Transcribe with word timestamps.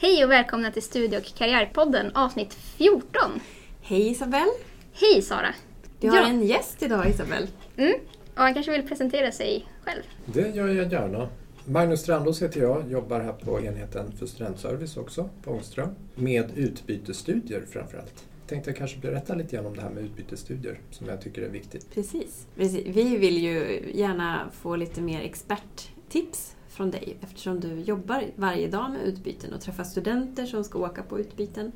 Hej 0.00 0.24
och 0.24 0.30
välkomna 0.30 0.70
till 0.70 0.82
Studie 0.82 1.16
och 1.16 1.24
karriärpodden 1.38 2.10
avsnitt 2.16 2.54
14. 2.54 3.40
Hej 3.82 4.08
Isabelle! 4.10 4.50
Hej 4.92 5.22
Sara! 5.22 5.54
Du 6.00 6.08
har 6.08 6.16
Ja. 6.16 6.26
en 6.28 6.42
gäst 6.42 6.82
idag 6.82 7.08
Isabelle. 7.10 7.46
Mm. 7.76 7.94
Och 8.34 8.42
han 8.42 8.54
kanske 8.54 8.72
vill 8.72 8.88
presentera 8.88 9.32
sig 9.32 9.66
själv. 9.84 10.02
Det 10.24 10.48
gör 10.56 10.68
jag 10.68 10.92
gärna. 10.92 11.28
Magnus 11.64 12.00
Strandås 12.00 12.42
heter 12.42 12.60
jag, 12.60 12.90
jobbar 12.90 13.20
här 13.20 13.32
på 13.32 13.60
enheten 13.60 14.12
för 14.18 14.26
studentservice 14.26 14.96
också, 14.96 15.30
på 15.44 15.50
Ångström. 15.50 15.88
Med 16.14 16.50
utbytesstudier 16.58 17.62
framförallt. 17.70 18.24
Tänkte 18.46 18.70
jag 18.70 18.76
kanske 18.76 18.98
berätta 18.98 19.34
lite 19.34 19.56
grann 19.56 19.66
om 19.66 19.76
det 19.76 19.82
här 19.82 19.90
med 19.90 20.04
utbytesstudier 20.04 20.80
som 20.90 21.08
jag 21.08 21.20
tycker 21.20 21.42
är 21.42 21.48
viktigt. 21.48 21.94
Precis. 21.94 22.46
Precis. 22.56 22.86
Vi 22.86 23.16
vill 23.16 23.38
ju 23.38 23.82
gärna 23.94 24.50
få 24.62 24.76
lite 24.76 25.00
mer 25.00 25.20
experttips 25.20 26.54
från 26.78 26.90
dig 26.90 27.16
eftersom 27.20 27.60
du 27.60 27.80
jobbar 27.80 28.24
varje 28.36 28.68
dag 28.68 28.90
med 28.90 29.02
utbyten 29.02 29.52
och 29.52 29.60
träffar 29.60 29.84
studenter 29.84 30.46
som 30.46 30.64
ska 30.64 30.78
åka 30.78 31.02
på 31.02 31.20
utbyten. 31.20 31.72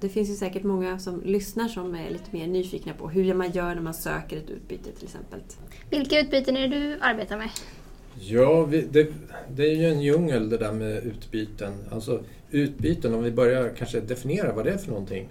Det 0.00 0.08
finns 0.08 0.30
ju 0.30 0.34
säkert 0.34 0.62
många 0.62 0.98
som 0.98 1.22
lyssnar 1.24 1.68
som 1.68 1.94
är 1.94 2.10
lite 2.10 2.36
mer 2.36 2.46
nyfikna 2.46 2.92
på 2.92 3.08
hur 3.08 3.34
man 3.34 3.50
gör 3.50 3.74
när 3.74 3.82
man 3.82 3.94
söker 3.94 4.36
ett 4.36 4.50
utbyte 4.50 4.92
till 4.92 5.04
exempel. 5.04 5.40
Vilka 5.90 6.20
utbyten 6.20 6.56
är 6.56 6.68
det 6.68 6.78
du 6.78 6.98
arbetar 7.00 7.38
med? 7.38 7.48
Ja, 8.20 8.64
vi, 8.64 8.80
det, 8.80 9.12
det 9.54 9.62
är 9.62 9.74
ju 9.74 9.84
en 9.84 10.00
djungel 10.00 10.48
det 10.48 10.58
där 10.58 10.72
med 10.72 11.04
utbyten. 11.04 11.72
Alltså 11.90 12.20
utbyten, 12.50 13.14
om 13.14 13.22
vi 13.22 13.30
börjar 13.30 13.68
kanske 13.78 14.00
definiera 14.00 14.52
vad 14.52 14.64
det 14.64 14.70
är 14.70 14.78
för 14.78 14.90
någonting. 14.90 15.28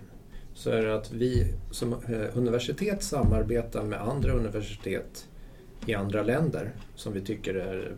Så 0.53 0.69
är 0.69 0.81
det 0.81 0.95
att 0.95 1.11
vi 1.13 1.53
som 1.71 1.93
eh, 1.93 2.37
universitet 2.37 3.03
samarbetar 3.03 3.83
med 3.83 4.01
andra 4.01 4.31
universitet 4.31 5.27
i 5.85 5.93
andra 5.93 6.23
länder 6.23 6.71
som 6.95 7.13
vi 7.13 7.21
tycker 7.21 7.55
är 7.55 7.95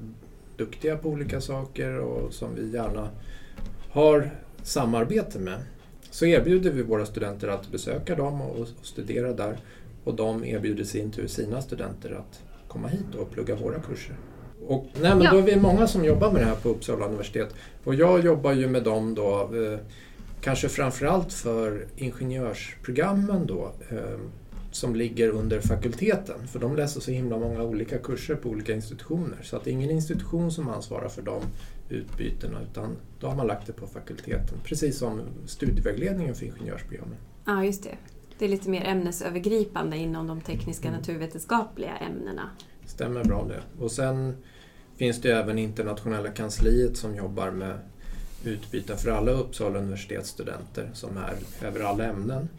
duktiga 0.57 0.97
på 0.97 1.09
olika 1.09 1.41
saker 1.41 1.99
och 1.99 2.33
som 2.33 2.55
vi 2.55 2.71
gärna 2.71 3.09
har 3.91 4.29
samarbete 4.63 5.39
med. 5.39 5.59
Så 6.11 6.25
erbjuder 6.25 6.71
vi 6.71 6.81
våra 6.81 7.05
studenter 7.05 7.47
att 7.47 7.71
besöka 7.71 8.15
dem 8.15 8.41
och, 8.41 8.67
studera 8.81 9.33
där 9.33 9.57
och 10.03 10.15
de 10.15 10.45
erbjuder 10.45 10.83
sin 10.83 11.11
tur 11.11 11.27
sina 11.27 11.61
studenter 11.61 12.11
att 12.11 12.41
komma 12.67 12.87
hit 12.87 13.15
och 13.19 13.31
plugga 13.31 13.55
våra 13.55 13.79
kurser. 13.79 14.15
Och, 14.67 14.85
nej, 15.01 15.15
men 15.15 15.21
Ja. 15.21 15.31
Då 15.31 15.37
är 15.37 15.41
vi 15.41 15.55
många 15.55 15.87
som 15.87 16.05
jobbar 16.05 16.31
med 16.31 16.41
det 16.41 16.45
här 16.45 16.55
på 16.55 16.69
Uppsala 16.69 17.05
universitet. 17.05 17.55
Och 17.83 17.95
jag 17.95 18.25
jobbar 18.25 18.53
ju 18.53 18.67
med 18.67 18.83
dem 18.83 19.15
då, 19.15 19.39
eh, 19.41 19.79
kanske 20.41 20.69
framförallt 20.69 21.33
för 21.33 21.87
ingenjörsprogrammen 21.95 23.45
då, 23.45 23.71
eh, 23.89 24.19
som 24.77 24.95
ligger 24.95 25.29
under 25.29 25.61
fakulteten. 25.61 26.47
För 26.47 26.59
de 26.59 26.75
läser 26.75 27.01
så 27.01 27.11
himla 27.11 27.37
många 27.37 27.63
olika 27.63 27.97
kurser 27.97 28.35
på 28.35 28.49
olika 28.49 28.73
institutioner. 28.73 29.37
Så 29.43 29.55
att 29.57 29.63
det 29.63 29.69
är 29.69 29.71
ingen 29.71 29.91
institution 29.91 30.51
som 30.51 30.69
ansvarar 30.69 31.09
för 31.09 31.21
de 31.21 31.41
utbytena 31.89 32.59
utan 32.71 32.95
då 33.19 33.27
har 33.27 33.35
man 33.35 33.47
lagt 33.47 33.67
det 33.67 33.73
på 33.73 33.87
fakulteten. 33.87 34.57
Precis 34.63 34.97
som 34.97 35.21
studievägledningen 35.45 36.35
för 36.35 36.45
ingenjörsprogrammen. 36.45 37.17
Ja, 37.45 37.65
just 37.65 37.83
det. 37.83 37.97
Det 38.39 38.45
är 38.45 38.49
lite 38.49 38.69
mer 38.69 38.85
ämnesövergripande 38.85 39.97
inom 39.97 40.27
de 40.27 40.41
tekniska 40.41 40.87
Mm. 40.87 40.99
naturvetenskapliga 40.99 41.97
ämnena. 41.97 42.49
Stämmer 42.85 43.23
bra 43.23 43.45
det. 43.47 43.83
Och 43.83 43.91
sen 43.91 44.35
finns 44.95 45.21
det 45.21 45.31
även 45.31 45.57
internationella 45.57 46.29
kansliet 46.29 46.97
som 46.97 47.15
jobbar 47.15 47.51
med 47.51 47.79
utbyten 48.43 48.97
för 48.97 49.11
alla 49.11 49.31
Uppsala 49.31 49.79
universitetsstudenter 49.79 50.89
som 50.93 51.17
är 51.17 51.33
över 51.67 51.79
alla 51.79 52.03
ämnen. 52.05 52.49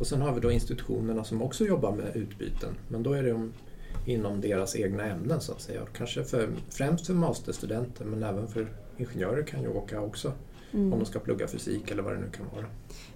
Och 0.00 0.06
sen 0.06 0.22
har 0.22 0.34
vi 0.34 0.40
då 0.40 0.50
institutionerna 0.52 1.24
som 1.24 1.42
också 1.42 1.64
jobbar 1.64 1.92
med 1.92 2.16
utbyten, 2.16 2.74
men 2.88 3.02
då 3.02 3.12
är 3.12 3.22
det 3.22 3.32
om, 3.32 3.52
inom 4.06 4.40
deras 4.40 4.76
egna 4.76 5.04
ämnen 5.04 5.40
så 5.40 5.52
att 5.52 5.60
säga. 5.60 5.80
Kanske 5.96 6.24
för, 6.24 6.48
främst 6.70 7.06
för 7.06 7.14
masterstudenter 7.14 8.04
men 8.04 8.22
även 8.22 8.48
för 8.48 8.66
ingenjörer 8.98 9.42
kan 9.42 9.62
ju 9.62 9.68
åka 9.68 10.00
också 10.00 10.32
Mm. 10.72 10.92
om 10.92 10.98
de 10.98 11.04
ska 11.04 11.18
plugga 11.18 11.48
fysik 11.48 11.90
eller 11.90 12.02
vad 12.02 12.12
det 12.12 12.20
nu 12.20 12.30
kan 12.36 12.46
vara. 12.54 12.66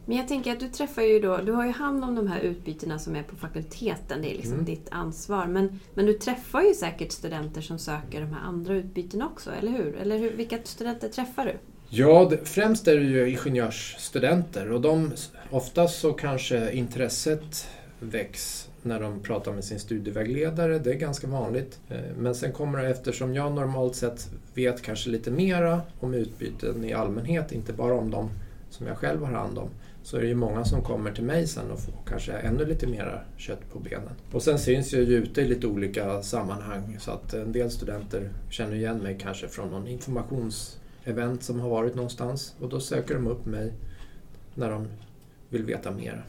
Men 0.06 0.16
jag 0.16 0.28
tänker 0.28 0.52
att 0.52 0.60
du 0.60 0.68
träffar 0.68 1.02
ju 1.02 1.20
då, 1.20 1.36
du 1.36 1.52
har 1.52 1.66
ju 1.66 1.72
hand 1.72 2.04
om 2.04 2.14
de 2.14 2.26
här 2.26 2.40
utbytena 2.40 2.98
som 2.98 3.16
är 3.16 3.22
på 3.22 3.36
fakulteten, 3.36 4.22
det 4.22 4.30
är 4.30 4.34
liksom 4.36 4.52
Mm. 4.52 4.64
ditt 4.64 4.88
ansvar. 4.90 5.46
Men, 5.46 5.80
men 5.94 6.06
du 6.06 6.12
träffar 6.12 6.62
ju 6.62 6.74
säkert 6.74 7.12
studenter 7.12 7.60
som 7.60 7.78
söker 7.78 8.20
de 8.20 8.26
här 8.32 8.40
andra 8.40 8.74
utbytena 8.74 9.26
också, 9.26 9.50
eller 9.50 9.72
hur? 9.72 9.96
Eller 9.96 10.18
hur, 10.18 10.32
vilka 10.32 10.58
studenter 10.64 11.08
träffar 11.08 11.44
du? 11.44 11.56
Ja, 11.90 12.26
det, 12.30 12.38
främst 12.44 12.88
är 12.88 12.96
det 12.96 13.06
ju 13.06 13.30
ingenjörsstudenter 13.30 14.72
och 14.72 14.80
de, 14.80 15.12
oftast 15.50 16.00
så 16.00 16.12
kanske 16.12 16.72
intresset 16.72 17.68
väcks 18.00 18.68
när 18.82 19.00
de 19.00 19.20
pratar 19.22 19.52
med 19.52 19.64
sin 19.64 19.78
studievägledare, 19.78 20.78
det 20.78 20.90
är 20.90 20.94
ganska 20.94 21.26
vanligt. 21.26 21.80
Eh, 21.88 21.98
men 22.18 22.34
sen 22.34 22.52
kommer 22.52 22.82
det, 22.82 22.88
eftersom 22.88 23.34
jag 23.34 23.52
normalt 23.52 23.96
sett 23.96 24.30
vet 24.54 24.82
kanske 24.82 25.10
lite 25.10 25.30
mera 25.30 25.80
om 26.00 26.14
utbyten 26.14 26.84
i 26.84 26.92
allmänhet, 26.92 27.52
inte 27.52 27.72
bara 27.72 27.94
om 27.94 28.10
de 28.10 28.30
som 28.70 28.86
jag 28.86 28.96
själv 28.96 29.24
har 29.24 29.32
hand 29.32 29.58
om, 29.58 29.68
så 30.02 30.16
är 30.16 30.20
det 30.20 30.28
ju 30.28 30.34
många 30.34 30.64
som 30.64 30.82
kommer 30.82 31.12
till 31.12 31.24
mig 31.24 31.46
sen 31.46 31.70
och 31.70 31.80
får 31.80 31.94
kanske 32.08 32.32
ännu 32.32 32.64
lite 32.64 32.86
mera 32.86 33.20
kött 33.36 33.72
på 33.72 33.78
benen. 33.78 34.12
Och 34.32 34.42
sen 34.42 34.58
syns 34.58 34.92
jag 34.92 35.02
ju 35.02 35.16
ute 35.16 35.40
i 35.40 35.48
lite 35.48 35.66
olika 35.66 36.22
sammanhang 36.22 36.96
så 37.00 37.10
att 37.10 37.34
en 37.34 37.52
del 37.52 37.70
studenter 37.70 38.30
känner 38.50 38.74
igen 38.74 38.98
mig 38.98 39.18
kanske 39.20 39.48
från 39.48 39.70
någon 39.70 39.88
informations 39.88 40.78
informationsevent 41.08 41.42
som 41.42 41.60
har 41.60 41.68
varit 41.68 41.94
någonstans 41.94 42.54
och 42.60 42.68
då 42.68 42.80
söker 42.80 43.14
de 43.14 43.26
upp 43.26 43.46
mig 43.46 43.72
när 44.54 44.70
de 44.70 44.86
vill 45.48 45.64
veta 45.64 45.90
mera. 45.90 46.22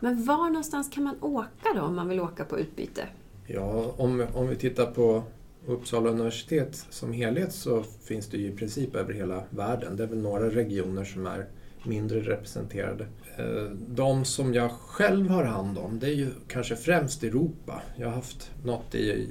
Men 0.00 0.24
var 0.24 0.50
någonstans 0.50 0.90
kan 0.94 1.04
man 1.04 1.16
åka 1.22 1.74
då 1.74 1.80
om 1.82 1.96
man 1.96 2.08
vill 2.08 2.20
åka 2.20 2.44
på 2.44 2.58
utbyte? 2.58 3.08
Ja, 3.46 3.94
om, 3.96 4.26
om 4.34 4.48
vi 4.48 4.56
tittar 4.56 4.86
på 4.86 5.22
Uppsala 5.66 6.10
universitet 6.10 6.86
som 6.90 7.12
helhet 7.12 7.52
så 7.52 7.82
finns 7.82 8.26
det 8.26 8.36
ju 8.38 8.46
i 8.46 8.56
princip 8.56 8.94
över 8.94 9.12
hela 9.12 9.42
världen. 9.50 9.96
Det 9.96 10.02
är 10.02 10.08
väl 10.08 10.22
några 10.22 10.50
regioner 10.50 11.04
som 11.04 11.26
är 11.26 11.46
mindre 11.84 12.20
representerade. 12.20 13.06
Eh, 13.38 13.70
De 13.88 14.24
som 14.24 14.54
jag 14.54 14.70
själv 14.70 15.28
har 15.28 15.44
hand 15.44 15.78
om, 15.78 15.98
det 15.98 16.06
är 16.06 16.14
ju 16.14 16.28
kanske 16.48 16.76
främst 16.76 17.22
Europa. 17.22 17.82
Jag 17.96 18.06
har 18.06 18.14
haft 18.14 18.50
något 18.64 18.94
i, 18.94 19.28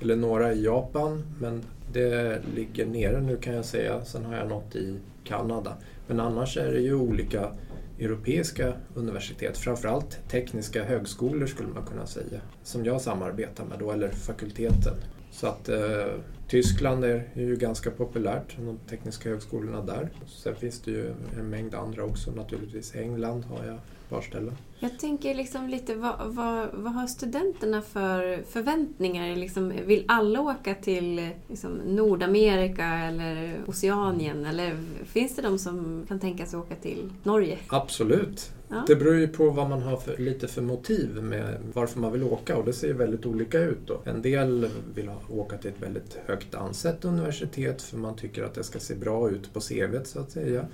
eller 0.00 0.16
några 0.16 0.52
i 0.52 0.64
Japan, 0.64 1.22
men 1.40 1.62
det 1.92 2.40
ligger 2.54 2.86
nere 2.86 3.20
nu 3.20 3.36
kan 3.36 3.54
jag 3.54 3.64
säga. 3.64 4.04
Sen 4.04 4.24
har 4.24 4.36
jag 4.36 4.48
något 4.48 4.76
i 4.76 4.96
Kanada. 5.24 5.76
Men 6.06 6.20
annars 6.20 6.56
är 6.56 6.72
det 6.72 6.80
ju 6.80 6.94
olika 6.94 7.50
europeiska 7.98 8.72
universitet, 8.94 9.58
framförallt 9.58 10.18
tekniska 10.28 10.84
högskolor 10.84 11.46
skulle 11.46 11.68
man 11.68 11.86
kunna 11.86 12.06
säga, 12.06 12.40
som 12.62 12.84
jag 12.84 13.00
samarbetar 13.00 13.64
med 13.64 13.78
då, 13.78 13.92
eller 13.92 14.08
fakulteten. 14.08 14.94
Så 15.30 15.46
att 15.46 15.68
eh, 15.68 16.06
Tyskland 16.48 17.04
är, 17.04 17.24
ju 17.34 17.56
ganska 17.56 17.90
populärt, 17.90 18.56
de 18.56 18.78
tekniska 18.90 19.28
högskolorna 19.28 19.82
där. 19.82 20.10
Sen 20.26 20.56
finns 20.56 20.80
det 20.80 20.90
ju 20.90 21.14
en 21.38 21.50
mängd 21.50 21.74
andra 21.74 22.04
också 22.04 22.30
naturligtvis. 22.30 22.94
England 22.94 23.44
har 23.44 23.64
jag 23.64 23.74
ett 23.74 24.10
par 24.10 24.22
ställen. 24.22 24.54
Jag 24.78 24.98
tänker 24.98 25.34
liksom 25.34 25.68
lite, 25.68 25.94
vad, 25.94 26.14
vad, 26.26 26.68
vad 26.72 26.92
har 26.92 27.06
studenterna 27.06 27.82
för 27.82 28.42
förväntningar? 28.42 29.36
Liksom, 29.36 29.72
vill 29.86 30.04
alla 30.08 30.40
åka 30.40 30.74
till 30.74 31.30
liksom, 31.48 31.72
Nordamerika 31.72 32.86
eller 32.86 33.60
Oceanien? 33.66 34.46
Eller 34.46 34.76
finns 35.04 35.36
det 35.36 35.42
de 35.42 35.58
som 35.58 36.04
kan 36.08 36.20
tänka 36.20 36.46
sig 36.46 36.58
åka 36.58 36.74
till 36.74 37.12
Norge? 37.22 37.58
Absolut. 37.68 38.52
Ja. 38.68 38.84
Det 38.86 38.96
beror 38.96 39.14
ju 39.14 39.28
på 39.28 39.50
vad 39.50 39.68
man 39.68 39.82
har 39.82 39.96
för, 39.96 40.16
lite 40.16 40.48
för 40.48 40.62
motiv 40.62 41.22
med 41.22 41.56
varför 41.72 42.00
man 42.00 42.12
vill 42.12 42.22
åka 42.22 42.56
och 42.56 42.64
det 42.64 42.72
ser 42.72 42.86
ju 42.86 42.92
väldigt 42.92 43.26
olika 43.26 43.60
ut. 43.60 43.78
Då. 43.86 44.00
En 44.04 44.22
del 44.22 44.68
vill 44.94 45.08
ha, 45.08 45.20
åka 45.28 45.56
till 45.58 45.70
ett 45.70 45.82
väldigt 45.82 46.18
högt 46.26 46.54
ansett 46.54 47.04
universitet 47.04 47.82
för 47.82 47.96
man 47.96 48.16
tycker 48.16 48.42
att 48.42 48.54
det 48.54 48.64
ska 48.64 48.78
se 48.78 48.94
bra 48.94 49.30
ut 49.30 49.52
på 49.52 49.60
CVt 49.60 50.06
så 50.06 50.20
att 50.20 50.30
säga. 50.30 50.66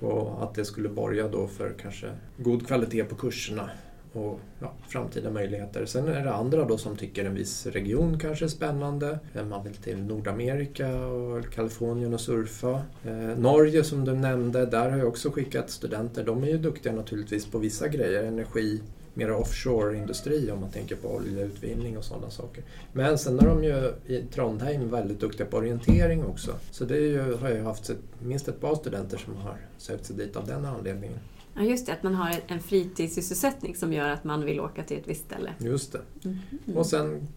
Och 0.00 0.42
att 0.42 0.54
det 0.54 0.64
skulle 0.64 0.88
borga 0.88 1.28
då 1.28 1.46
för 1.46 1.72
kanske 1.82 2.10
god 2.36 2.66
kvalitet 2.66 3.04
på 3.04 3.14
kurserna 3.14 3.70
och 4.12 4.40
ja, 4.58 4.72
framtida 4.88 5.30
möjligheter. 5.30 5.86
Sen 5.86 6.08
är 6.08 6.24
det 6.24 6.34
andra 6.34 6.64
då 6.64 6.78
som 6.78 6.96
tycker 6.96 7.24
en 7.24 7.34
viss 7.34 7.66
region 7.66 8.18
kanske 8.18 8.44
är 8.44 8.48
spännande. 8.48 9.18
Man 9.50 9.64
vill 9.64 9.74
till 9.74 10.02
Nordamerika 10.04 11.06
och 11.06 11.50
Kalifornien 11.50 12.14
och 12.14 12.20
surfa. 12.20 12.82
Eh, 13.04 13.38
Norge 13.38 13.84
som 13.84 14.04
du 14.04 14.12
nämnde, 14.12 14.66
där 14.66 14.90
har 14.90 14.98
jag 14.98 15.08
också 15.08 15.30
skickat 15.30 15.70
studenter. 15.70 16.24
De 16.24 16.42
är 16.42 16.48
ju 16.48 16.58
duktiga 16.58 16.92
naturligtvis 16.92 17.46
på 17.46 17.58
vissa 17.58 17.88
grejer, 17.88 18.24
energi, 18.24 18.80
mera 19.14 19.36
offshore-industri 19.36 20.50
om 20.50 20.60
man 20.60 20.70
tänker 20.70 20.96
på 20.96 21.08
oljeutvinning 21.08 21.98
och 21.98 22.04
sådana 22.04 22.30
saker. 22.30 22.64
Men 22.92 23.18
sen 23.18 23.38
är 23.38 23.46
de 23.46 23.64
ju 23.64 23.92
i 24.06 24.22
Trondheim 24.34 24.90
väldigt 24.90 25.20
duktiga 25.20 25.46
på 25.46 25.56
orientering 25.56 26.24
också. 26.24 26.54
Så 26.70 26.84
det 26.84 26.96
är 26.96 27.00
ju, 27.00 27.34
har 27.34 27.48
jag 27.48 27.58
ju 27.58 27.64
haft 27.64 27.90
minst 28.18 28.48
ett 28.48 28.60
par 28.60 28.74
studenter 28.74 29.18
som 29.18 29.36
har 29.36 29.56
sökt 29.78 30.06
sig 30.06 30.16
dit 30.16 30.36
av 30.36 30.46
den 30.46 30.64
anledningen. 30.64 31.18
Ja, 31.54 31.62
just 31.62 31.86
det, 31.86 31.92
att 31.92 32.02
man 32.02 32.14
har 32.14 32.34
en 32.46 32.60
fritidssysselsättning 32.60 33.76
som 33.76 33.92
gör 33.92 34.08
att 34.08 34.24
man 34.24 34.44
vill 34.44 34.60
åka 34.60 34.82
till 34.82 34.98
ett 34.98 35.08
visst 35.08 35.24
ställe. 35.24 35.54
Just 35.58 35.92
det. 35.92 36.00
Mm. 36.24 36.76
Och 36.76 36.86
sen 36.86 37.28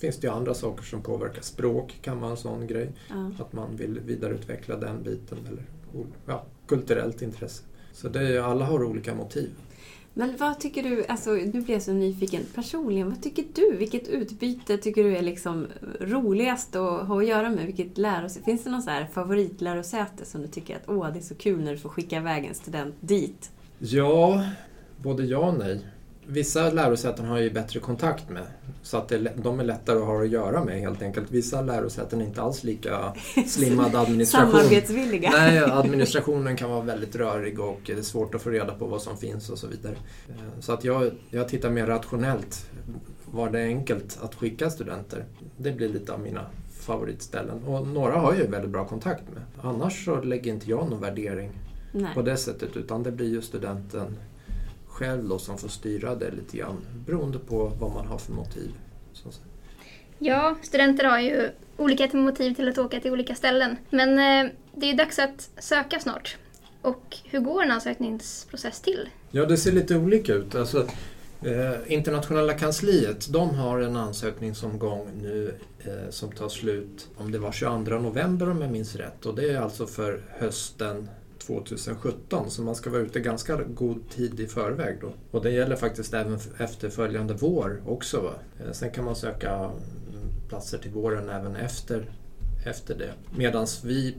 finns 0.00 0.16
det 0.16 0.26
ju 0.26 0.32
andra 0.32 0.54
saker 0.54 0.84
som 0.84 1.02
påverkar. 1.02 1.42
Språk 1.42 1.98
kan 2.02 2.20
vara 2.20 2.30
en 2.30 2.36
sån 2.36 2.66
grej. 2.66 2.92
Ja. 3.08 3.30
Att 3.38 3.52
man 3.52 3.76
vill 3.76 4.00
vidareutveckla 4.00 4.76
den 4.76 5.02
biten 5.02 5.38
eller 5.48 5.64
ja, 6.26 6.44
kulturellt 6.66 7.22
intresse. 7.22 7.62
Så 7.92 8.08
det 8.08 8.36
är, 8.36 8.40
alla 8.40 8.64
har 8.64 8.84
olika 8.84 9.14
motiv. 9.14 9.50
Men 10.18 10.36
vad 10.36 10.60
tycker 10.60 10.82
du, 10.82 11.06
alltså 11.06 11.30
nu 11.30 11.60
blir 11.60 11.70
jag 11.70 11.82
så 11.82 11.92
nyfiken 11.92 12.42
personligen, 12.54 13.10
vad 13.10 13.22
tycker 13.22 13.44
du? 13.54 13.76
Vilket 13.76 14.08
utbyte 14.08 14.78
tycker 14.78 15.04
du 15.04 15.16
är 15.16 15.22
liksom 15.22 15.66
roligast 16.00 16.76
att 16.76 17.06
ha 17.06 17.18
att 17.18 17.26
göra 17.26 17.50
med? 17.50 17.66
Vilket 17.66 17.98
lärosäte? 17.98 18.44
Finns 18.44 18.64
det 18.64 18.70
någon 18.70 18.82
så 18.82 18.90
här 18.90 19.06
favoritlärosäte 19.12 20.24
som 20.24 20.42
du 20.42 20.48
tycker 20.48 20.76
att 20.76 20.88
åh, 20.88 21.12
det 21.12 21.18
är 21.18 21.22
så 21.22 21.34
kul 21.34 21.64
när 21.64 21.72
du 21.72 21.78
får 21.78 21.88
skicka 21.88 22.16
iväg 22.16 22.44
en 22.44 22.54
student 22.54 22.94
dit? 23.00 23.50
Ja, 23.78 24.44
både 25.02 25.24
ja 25.24 25.38
och 25.38 25.58
nej. 25.58 25.80
Vissa 26.28 26.70
lärosäten 26.70 27.24
har 27.24 27.38
ju 27.38 27.50
bättre 27.50 27.80
kontakt 27.80 28.30
med, 28.30 28.42
så 28.82 28.96
att 28.96 29.08
det, 29.08 29.32
de 29.36 29.60
är 29.60 29.64
lättare 29.64 29.98
att 29.98 30.04
ha 30.04 30.22
att 30.22 30.28
göra 30.28 30.64
med 30.64 30.80
helt 30.80 31.02
enkelt. 31.02 31.30
Vissa 31.30 31.62
lärosäten 31.62 32.20
är 32.20 32.24
inte 32.24 32.42
alls 32.42 32.64
lika 32.64 33.12
slimmad 33.46 33.94
administration. 33.94 34.52
Samarbetsvilliga. 34.52 35.30
Nej, 35.30 35.58
administrationen 35.58 36.56
kan 36.56 36.70
vara 36.70 36.80
väldigt 36.80 37.16
rörig 37.16 37.60
och 37.60 37.80
det 37.86 37.92
är 37.92 38.02
svårt 38.02 38.34
att 38.34 38.42
få 38.42 38.50
reda 38.50 38.74
på 38.74 38.86
vad 38.86 39.02
som 39.02 39.16
finns 39.16 39.50
och 39.50 39.58
så 39.58 39.66
vidare. 39.66 39.96
Eh, 40.28 40.60
så 40.60 40.72
att 40.72 40.84
jag, 40.84 41.10
jag 41.30 41.48
tittar 41.48 41.70
mer 41.70 41.86
rationellt. 41.86 42.70
Var 43.24 43.50
det 43.50 43.62
enkelt 43.62 44.18
att 44.22 44.34
skicka 44.34 44.70
studenter? 44.70 45.24
Det 45.56 45.72
blir 45.72 45.88
lite 45.88 46.12
av 46.12 46.20
mina 46.20 46.46
favoritställen. 46.80 47.64
Och 47.64 47.86
några 47.86 48.18
har 48.18 48.32
jag 48.32 48.42
ju 48.42 48.50
väldigt 48.50 48.70
bra 48.70 48.84
kontakt 48.84 49.22
med. 49.34 49.42
Annars 49.60 50.04
så 50.04 50.20
lägger 50.20 50.52
inte 50.52 50.70
jag 50.70 50.90
någon 50.90 51.00
värdering 51.00 51.50
Nej. 51.92 52.14
på 52.14 52.22
det 52.22 52.36
sättet 52.36 52.76
utan 52.76 53.02
det 53.02 53.12
blir 53.12 53.28
ju 53.28 53.42
studenten 53.42 54.16
själv 54.96 55.28
då 55.28 55.38
som 55.38 55.58
får 55.58 55.68
styra 55.68 56.14
det 56.14 56.30
lite 56.30 56.56
grann 56.56 56.76
beroende 57.06 57.38
på 57.38 57.72
vad 57.80 57.92
man 57.92 58.06
har 58.06 58.18
för 58.18 58.32
motiv. 58.32 58.70
Så 59.12 59.28
att 59.28 59.34
säga. 59.34 59.46
Ja, 60.18 60.56
studenter 60.62 61.04
har 61.04 61.18
ju 61.18 61.50
olika 61.76 62.16
motiv 62.16 62.54
till 62.54 62.68
att 62.68 62.78
åka 62.78 63.00
till 63.00 63.12
olika 63.12 63.34
ställen. 63.34 63.76
Men 63.90 64.10
eh, 64.10 64.52
det 64.74 64.86
är 64.86 64.90
ju 64.90 64.96
dags 64.96 65.18
att 65.18 65.50
söka 65.58 66.00
snart. 66.00 66.36
Och 66.82 67.16
hur 67.24 67.40
går 67.40 67.62
en 67.62 67.70
ansökningsprocess 67.70 68.80
till? 68.80 69.08
Ja, 69.30 69.44
det 69.44 69.56
ser 69.56 69.72
lite 69.72 69.96
olika 69.96 70.34
ut. 70.34 70.54
Alltså, 70.54 70.86
eh, 71.42 71.92
internationella 71.92 72.54
kansliet, 72.54 73.32
de 73.32 73.54
har 73.54 73.80
en 73.80 73.96
ansökningsomgång 73.96 75.10
nu 75.22 75.54
eh, 75.78 76.10
som 76.10 76.32
tar 76.32 76.48
slut, 76.48 77.08
om 77.16 77.32
det 77.32 77.38
var 77.38 77.52
22 77.52 77.98
november 77.98 78.50
om 78.50 78.62
jag 78.62 78.70
minns 78.70 78.96
rätt. 78.96 79.26
Och 79.26 79.34
det 79.34 79.50
är 79.50 79.60
alltså 79.60 79.86
för 79.86 80.22
hösten 80.38 81.08
2017 81.46 82.50
så 82.50 82.62
man 82.62 82.74
ska 82.74 82.90
vara 82.90 83.02
ute 83.02 83.20
ganska 83.20 83.62
god 83.62 84.10
tid 84.10 84.40
i 84.40 84.46
förväg 84.46 84.98
då. 85.00 85.12
Och 85.30 85.42
det 85.42 85.50
gäller 85.50 85.76
faktiskt 85.76 86.14
även 86.14 86.38
efterföljande 86.58 87.34
vår 87.34 87.82
också. 87.86 88.20
Va? 88.20 88.32
Eh, 88.60 88.72
sen 88.72 88.90
kan 88.90 89.04
man 89.04 89.16
söka 89.16 89.54
mm, 89.54 89.72
platser 90.48 90.78
till 90.78 90.90
våren 90.90 91.28
även 91.28 91.56
efter, 91.56 92.10
efter 92.64 92.98
det. 92.98 93.12
Medan 93.36 93.66
vi 93.84 94.16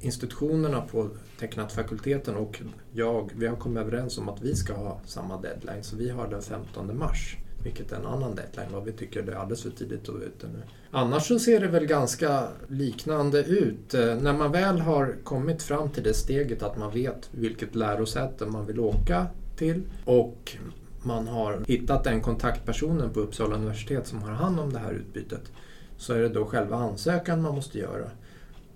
institutionerna 0.00 0.80
på 0.80 1.08
tecknatfakulteten 1.38 2.36
och 2.36 2.62
jag, 2.92 3.32
vi 3.36 3.46
har 3.46 3.56
kommit 3.56 3.80
överens 3.80 4.18
om 4.18 4.28
att 4.28 4.42
vi 4.42 4.54
ska 4.54 4.74
ha 4.74 5.00
samma 5.06 5.40
deadline. 5.40 5.82
Så 5.82 5.96
vi 5.96 6.10
har 6.10 6.28
den 6.28 6.42
15 6.42 6.98
mars, 6.98 7.36
vilket 7.62 7.92
är 7.92 7.96
en 7.96 8.06
annan 8.06 8.34
deadline. 8.34 8.72
Vad 8.72 8.84
vi 8.84 8.92
tycker 8.92 9.22
det 9.22 9.32
är 9.32 9.36
alldeles 9.36 9.62
för 9.62 9.70
tidigt 9.70 10.02
att 10.02 10.14
vara 10.14 10.24
ute 10.24 10.46
nu. 10.46 10.62
Annars 10.90 11.28
så 11.28 11.38
ser 11.38 11.60
det 11.60 11.68
väl 11.68 11.86
ganska 11.86 12.48
liknande 12.68 13.44
ut. 13.44 13.94
Eh, 13.94 14.14
när 14.16 14.32
man 14.32 14.52
väl 14.52 14.80
har 14.80 15.16
kommit 15.24 15.62
fram 15.62 15.90
till 15.90 16.02
det 16.02 16.14
steget 16.14 16.62
att 16.62 16.78
man 16.78 16.90
vet 16.90 17.28
vilket 17.32 17.74
lärosäte 17.74 18.46
man 18.46 18.66
vill 18.66 18.80
åka 18.80 19.26
till 19.56 19.82
och 20.04 20.56
man 21.02 21.28
har 21.28 21.62
hittat 21.66 22.04
den 22.04 22.20
kontaktpersonen 22.20 23.10
på 23.10 23.20
Uppsala 23.20 23.56
universitet 23.56 24.06
som 24.06 24.22
har 24.22 24.30
hand 24.30 24.60
om 24.60 24.72
det 24.72 24.78
här 24.78 24.92
utbytet 24.92 25.52
så 25.96 26.12
är 26.12 26.18
det 26.18 26.28
då 26.28 26.44
själva 26.44 26.76
ansökan 26.76 27.42
man 27.42 27.54
måste 27.54 27.78
göra. 27.78 28.10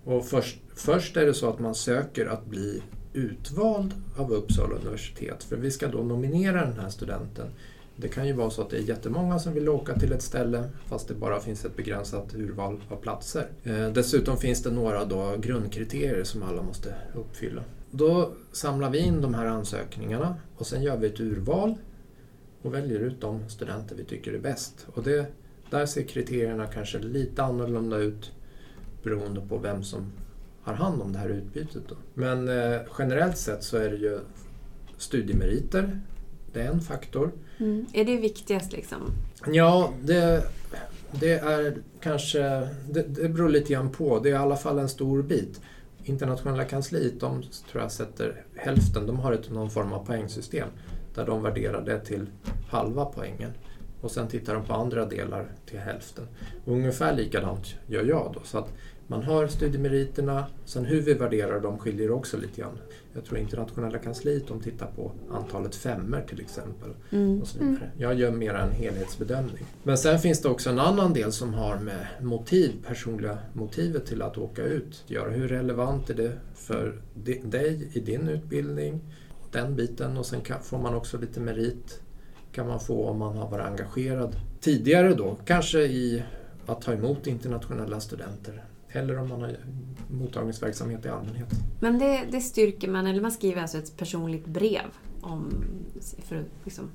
Och 0.05 0.25
först, 0.25 0.59
först 0.75 1.17
är 1.17 1.27
det 1.27 1.35
så 1.35 1.49
att 1.49 1.59
man 1.59 1.75
söker 1.75 2.27
att 2.27 2.47
bli 2.47 2.83
utvald 3.13 3.95
av 4.17 4.33
Uppsala 4.33 4.75
universitet 4.75 5.45
för 5.45 5.57
vi 5.57 5.71
ska 5.71 5.89
då 5.89 5.99
nominera 5.99 6.67
den 6.67 6.79
här 6.79 6.89
studenten. 6.89 7.47
Det 7.97 8.09
kan 8.09 8.27
ju 8.27 8.33
vara 8.33 8.51
så 8.51 8.63
att 8.63 8.71
det 8.71 8.77
är 8.77 8.83
jättemånga 8.83 9.39
som 9.39 9.55
vill 9.55 9.69
åka 9.69 9.95
till 9.95 10.13
ett 10.13 10.23
ställe 10.23 10.71
fast 10.87 11.09
det 11.09 11.15
bara 11.15 11.41
finns 11.41 11.65
ett 11.65 11.77
begränsat 11.77 12.35
urval 12.35 12.81
av 12.89 12.97
platser. 12.97 13.47
Eh, 13.65 13.89
dessutom 13.89 14.37
finns 14.37 14.63
det 14.63 14.71
några 14.71 15.05
då 15.05 15.37
grundkriterier 15.39 16.25
som 16.25 16.43
alla 16.43 16.63
måste 16.63 16.95
uppfylla. 17.15 17.63
Då 17.91 18.33
samlar 18.53 18.91
vi 18.91 18.99
in 18.99 19.21
de 19.21 19.35
här 19.35 19.47
ansökningarna 19.47 20.37
och 20.57 20.67
sen 20.67 20.83
gör 20.83 20.97
vi 20.97 21.07
ett 21.07 21.21
urval 21.21 21.75
och 22.63 22.75
väljer 22.75 23.01
ut 23.01 23.21
de 23.21 23.49
studenter 23.49 23.97
vi 23.97 24.05
tycker 24.05 24.33
är 24.33 24.39
bäst. 24.39 24.87
Och 24.95 25.03
det, 25.03 25.27
där 25.71 25.87
ser 25.87 26.03
kriterierna 26.03 26.67
kanske 26.67 26.99
lite 26.99 27.43
annorlunda 27.43 27.97
ut 27.97 28.33
beroende 29.03 29.41
på 29.41 29.59
vem 29.59 29.85
som 29.85 30.13
har 30.63 30.75
hand 30.75 31.03
om 31.03 31.13
det 31.13 31.19
här 31.19 31.29
utbytet. 31.29 31.83
Då. 31.89 31.95
Men 32.15 32.49
eh, 32.49 32.81
generellt 32.99 33.39
sett 33.39 33.65
så 33.65 33.77
är 33.77 33.91
det 33.91 33.97
ju 33.97 34.19
studiemeriter, 34.97 36.01
det 36.55 36.63
är 36.63 36.69
en 36.69 36.81
faktor. 36.81 37.33
Mm. 37.59 37.87
Är 37.93 38.05
det 38.05 38.17
viktigast 38.17 38.73
liksom? 38.73 39.01
Ja, 39.53 39.93
det, 40.03 40.43
det 41.21 41.33
är 41.33 41.77
kanske... 42.01 42.41
Det, 42.91 43.03
det 43.03 43.29
beror 43.29 43.49
lite 43.49 43.73
grann 43.73 43.91
på. 43.91 44.19
Det 44.19 44.29
är 44.29 44.33
i 44.33 44.37
alla 44.37 44.57
fall 44.57 44.79
en 44.79 44.89
stor 44.89 45.23
bit. 45.23 45.61
Internationella 46.05 46.65
kansliet, 46.65 47.21
de 47.21 47.43
tror 47.71 47.83
jag 47.83 47.93
sätter 47.93 48.45
hälften. 48.57 49.07
De 49.07 49.19
har 49.19 49.33
ett, 49.33 49.51
någon 49.51 49.71
form 49.71 49.93
av 49.93 50.07
poängsystem 50.07 50.69
där 51.15 51.27
de 51.27 51.43
värderar 51.43 51.85
det 51.85 52.01
till 52.01 52.27
halva 52.69 53.05
poängen. 53.05 53.51
Och 54.01 54.11
sen 54.11 54.29
tittar 54.29 54.55
de 54.55 54.65
på 54.65 54.75
andra 54.75 55.07
delar 55.07 55.47
till 55.67 55.79
hälften. 55.79 56.25
Och 56.65 56.73
ungefär 56.73 57.17
likadant 57.17 57.75
gör 57.87 58.05
jag 58.05 58.33
då. 58.35 58.41
Så 58.45 58.59
att 58.59 58.73
man 59.07 59.23
har 59.23 59.47
studiemeriterna, 59.47 60.47
sen 60.65 60.85
hur 60.85 61.01
vi 61.01 61.15
värderar 61.15 61.61
dem 61.61 61.79
skiljer 61.79 62.11
också 62.11 62.37
lite 62.37 62.61
grann. 62.61 62.79
Jag 63.15 63.25
tror 63.25 63.39
internationella 63.39 63.99
kansliet 63.99 64.49
de 64.49 64.61
tittar 64.61 64.87
på 64.87 65.13
antalet 65.31 65.75
femmer 65.75 66.23
till 66.29 66.41
exempel. 66.41 66.91
Mm. 67.11 67.41
Och 67.41 67.49
så 67.49 67.59
vidare. 67.59 67.91
Jag 67.99 68.15
gör 68.15 68.31
mer 68.31 68.55
en 68.55 68.71
helhetsbedömning. 68.73 69.65
Men 69.83 69.99
sen 69.99 70.19
finns 70.19 70.43
det 70.43 70.49
också 70.49 70.71
en 70.71 70.79
annan 70.79 71.13
del 71.13 71.33
som 71.33 71.55
har 71.55 71.79
med 71.79 72.07
motiv, 72.21 72.73
personliga 72.87 73.39
motivet 73.53 74.07
till 74.07 74.23
att 74.23 74.39
åka 74.39 74.63
ut 74.63 75.03
att 75.05 75.11
göra. 75.11 75.31
Hur 75.31 75.49
relevant 75.49 76.11
är 76.11 76.15
det 76.15 76.33
för 76.55 77.03
di- 77.15 77.43
dig 77.45 77.89
i 77.93 78.01
din 78.01 78.29
utbildning? 78.29 79.01
Den 79.53 79.77
biten 79.77 80.17
och 80.17 80.27
sen 80.27 80.41
kan, 80.41 80.63
får 80.63 80.79
man 80.79 80.95
också 80.95 81.19
lite 81.19 81.41
merit 81.41 82.01
kan 82.53 82.67
man 82.67 82.81
få 82.81 83.09
om 83.09 83.19
man 83.19 83.37
har 83.37 83.51
varit 83.51 83.67
engagerad 83.67 84.37
tidigare 84.61 85.15
då, 85.15 85.37
kanske 85.45 85.79
i 85.81 86.23
att 86.67 86.83
ta 86.83 86.93
emot 86.93 87.27
internationella 87.27 88.01
studenter 88.01 88.65
eller 88.97 89.19
om 89.19 89.29
man 89.29 89.41
har 89.41 89.57
mottagningsverksamhet 90.11 91.05
i 91.07 91.09
allmänhet. 91.09 91.49
Men 91.81 91.99
det, 91.99 92.21
det 92.31 92.41
styrker 92.41 92.89
man, 92.89 93.07
eller 93.07 93.21
man 93.23 93.33
skriver 93.33 93.63
alltså 93.63 93.79
ett 93.79 93.97
personligt 93.97 94.47
brev 94.47 94.83
om 95.21 95.65
för 96.25 96.45
liksom, 96.65 96.91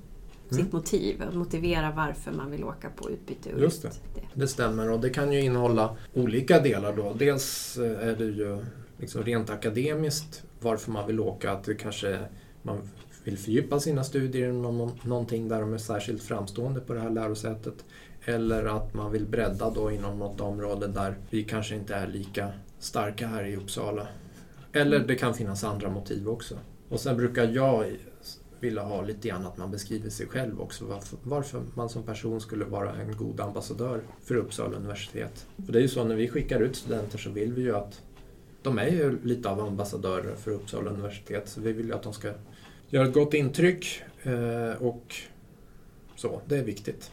Mm. 0.51 0.63
sitt 0.63 0.73
motiv, 0.73 1.21
att 1.21 1.35
motivera 1.35 1.91
varför 1.91 2.31
man 2.31 2.51
vill 2.51 2.63
åka 2.63 2.89
på 2.89 3.09
utbyte. 3.11 3.53
och 3.53 3.59
Just 3.61 3.85
ut 3.85 3.91
det. 4.15 4.21
Det 4.33 4.47
stämmer 4.47 4.89
och 4.89 4.99
det 4.99 5.09
kan 5.09 5.31
ju 5.31 5.41
innehålla 5.41 5.95
olika 6.13 6.59
delar 6.59 6.95
då. 6.95 7.13
Dels 7.13 7.77
eh, 7.77 8.07
är 8.07 8.15
det 8.15 8.23
ju 8.25 8.57
liksom 8.97 9.23
rent 9.23 9.49
akademiskt 9.49 10.43
varför 10.61 10.91
man 10.91 11.07
vill 11.07 11.19
åka, 11.19 11.51
att 11.51 11.63
det 11.63 11.75
kanske 11.75 12.19
man 12.61 12.77
vill 13.23 13.37
fördjupa 13.37 13.79
sina 13.79 14.03
studier 14.03 14.49
inom 14.49 14.77
nå- 14.77 14.91
någonting 15.03 15.47
där 15.47 15.61
de 15.61 15.73
är 15.73 15.77
särskilt 15.77 16.23
framstående 16.23 16.79
på 16.79 16.93
det 16.93 16.99
här 16.99 17.09
lärosätet. 17.09 17.85
Eller 18.29 18.65
att 18.65 18.93
man 18.93 19.11
vill 19.11 19.25
bredda 19.25 19.69
då 19.69 19.91
inom 19.91 20.19
något 20.19 20.41
område 20.41 20.87
där 20.87 21.17
vi 21.29 21.43
kanske 21.43 21.75
inte 21.75 21.95
är 21.95 22.07
lika 22.07 22.51
starka 22.79 23.27
här 23.27 23.43
i 23.43 23.55
Uppsala. 23.55 24.07
Eller 24.73 24.99
det 24.99 25.15
kan 25.15 25.33
finnas 25.33 25.63
andra 25.63 25.89
motiv 25.89 26.29
också. 26.29 26.55
Och 26.89 26.99
sen 26.99 27.17
brukar 27.17 27.47
jag 27.47 27.85
vilja 28.59 28.83
ha 28.83 29.01
lite 29.01 29.27
grann 29.27 29.45
att 29.45 29.57
man 29.57 29.71
beskriver 29.71 30.09
sig 30.09 30.27
själv 30.27 30.61
också. 30.61 30.85
Varför, 30.85 31.17
varför 31.23 31.61
man 31.73 31.89
som 31.89 32.03
person 32.03 32.41
skulle 32.41 32.65
vara 32.65 32.95
en 32.95 33.17
god 33.17 33.39
ambassadör 33.39 34.01
för 34.23 34.35
Uppsala 34.35 34.77
universitet. 34.77 35.45
För 35.65 35.73
det 35.73 35.79
är 35.79 35.81
ju 35.81 35.87
så 35.87 36.03
när 36.03 36.15
vi 36.15 36.27
skickar 36.27 36.59
ut 36.59 36.75
studenter 36.75 37.17
så 37.17 37.29
vill 37.29 37.53
vi 37.53 37.61
ju 37.61 37.75
att 37.75 38.01
de 38.61 38.79
är 38.79 38.89
ju 38.89 39.19
lite 39.23 39.49
av 39.49 39.59
ambassadörer 39.59 40.35
för 40.35 40.51
Uppsala 40.51 40.91
universitet. 40.91 41.49
Så 41.49 41.61
vi 41.61 41.73
vill 41.73 41.85
ju 41.85 41.93
att 41.93 42.03
de 42.03 42.13
ska 42.13 42.31
göra 42.89 43.07
ett 43.07 43.13
gott 43.13 43.33
intryck 43.33 44.03
eh, 44.23 44.81
och 44.81 45.15
så. 46.15 46.41
Det 46.45 46.57
är 46.57 46.63
viktigt. 46.63 47.11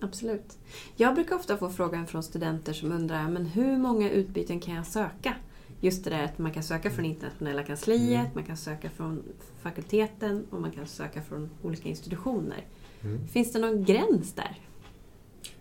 Absolut. 0.00 0.58
Jag 0.96 1.14
brukar 1.14 1.36
ofta 1.36 1.56
få 1.56 1.70
frågan 1.70 2.06
från 2.06 2.22
studenter 2.22 2.72
som 2.72 2.92
undrar 2.92 3.28
men 3.28 3.46
hur 3.46 3.76
många 3.76 4.10
utbyten 4.10 4.60
kan 4.60 4.74
jag 4.74 4.86
söka? 4.86 5.34
Just 5.80 6.04
det 6.04 6.10
där 6.10 6.24
att 6.24 6.38
man 6.38 6.52
kan 6.52 6.62
söka 6.62 6.90
från 6.90 7.04
internationella 7.04 7.62
kansliet, 7.62 8.20
Mm. 8.20 8.30
man 8.34 8.44
kan 8.44 8.56
söka 8.56 8.90
från 8.90 9.22
fakulteten 9.62 10.46
och 10.50 10.60
man 10.60 10.70
kan 10.70 10.86
söka 10.86 11.22
från 11.22 11.50
olika 11.62 11.88
institutioner. 11.88 12.64
Mm. 13.02 13.28
Finns 13.28 13.52
det 13.52 13.58
någon 13.58 13.84
gräns 13.84 14.32
där? 14.32 14.58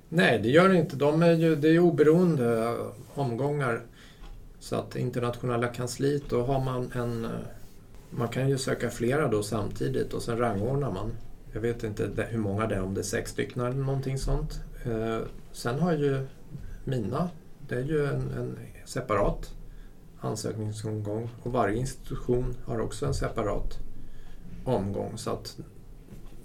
Nej, 0.09 0.39
det 0.39 0.49
gör 0.49 0.69
det 0.69 0.77
inte. 0.77 0.95
De 0.95 1.21
är 1.23 1.31
ju, 1.31 1.55
det 1.55 1.67
är 1.67 1.71
ju 1.71 1.79
oberoende 1.79 2.75
omgångar. 3.13 3.81
Så 4.59 4.75
att 4.75 4.95
internationella 4.95 5.67
kansliet, 5.67 6.23
då 6.29 6.43
har 6.43 6.59
man 6.65 6.91
en... 6.91 7.27
Man 8.09 8.27
kan 8.27 8.49
ju 8.49 8.57
söka 8.57 8.89
flera 8.89 9.27
då 9.27 9.43
samtidigt 9.43 10.13
och 10.13 10.21
sen 10.21 10.37
rangordnar 10.37 10.91
man. 10.91 11.11
Jag 11.53 11.61
vet 11.61 11.83
inte 11.83 12.27
hur 12.29 12.39
många 12.39 12.67
det 12.67 12.75
är, 12.75 12.81
om 12.81 12.93
det 12.93 13.01
är 13.01 13.03
sex 13.03 13.31
stycken 13.31 13.61
eller 13.61 13.75
någonting 13.75 14.17
sånt. 14.17 14.61
Eh, 14.85 15.19
sen 15.51 15.79
har 15.79 15.93
ju 15.93 16.27
mina, 16.83 17.29
det 17.67 17.75
är 17.75 17.83
ju 17.83 18.05
en, 18.05 18.31
en 18.31 18.57
separat 18.85 19.53
ansökningsomgång 20.19 21.29
och 21.43 21.51
varje 21.51 21.77
institution 21.77 22.55
har 22.65 22.79
också 22.79 23.05
en 23.05 23.13
separat 23.13 23.79
omgång. 24.63 25.17
Så 25.17 25.31
att 25.31 25.57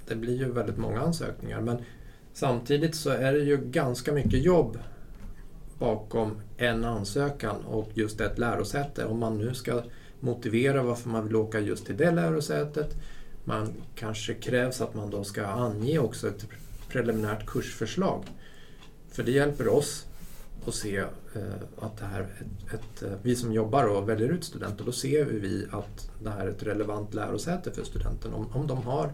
det 0.09 0.17
blir 0.17 0.37
ju 0.37 0.53
väldigt 0.53 0.79
många 0.79 1.01
ansökningar. 1.01 1.61
Men 1.61 1.77
samtidigt 2.33 2.95
så 2.95 3.11
är 3.11 3.33
det 3.33 3.39
ju 3.39 3.57
ganska 3.57 4.13
mycket 4.13 4.45
jobb 4.45 4.79
bakom 5.79 6.41
en 6.57 6.85
ansökan 6.85 7.65
och 7.65 7.91
just 7.95 8.21
ett 8.21 8.39
lärosäte. 8.39 9.05
Om 9.05 9.19
man 9.19 9.39
nu 9.39 9.55
ska 9.55 9.83
motivera 10.21 10.83
varför 10.83 11.09
man 11.09 11.27
vill 11.27 11.37
åka 11.37 11.61
just 11.61 11.87
till 11.87 11.97
det 11.97 12.11
lärosätet. 12.11 12.97
Man 13.45 13.73
kanske 13.95 14.35
krävs 14.35 14.81
att 14.81 14.95
man 14.95 15.11
då 15.11 15.25
ska 15.25 15.47
ange 15.47 15.99
också 15.99 16.29
ett 16.29 16.47
preliminärt 16.89 17.47
kursförslag. 17.47 18.25
För 19.11 19.23
det 19.23 19.31
hjälper 19.31 19.69
oss 19.69 20.07
att 20.67 20.75
se 20.75 20.97
eh, 20.97 21.07
att 21.79 21.97
det 21.97 22.05
här, 22.05 22.21
ett, 22.21 22.75
ett, 22.75 23.03
eh, 23.03 23.13
vi 23.23 23.37
som 23.37 23.53
jobbar 23.53 23.85
och 23.85 24.09
väljer 24.09 24.29
ut 24.29 24.45
studenter, 24.45 24.85
då 24.85 24.93
ser 24.93 25.25
vi 25.25 25.67
att 25.71 26.11
det 26.23 26.31
här 26.31 26.47
är 26.47 26.51
ett 26.51 26.63
relevant 26.63 27.15
lärosäte 27.15 27.73
för 27.73 27.85
studenten. 27.85 28.35
Om, 28.35 28.47
om 28.53 28.67
de 28.67 28.83
har 28.83 29.13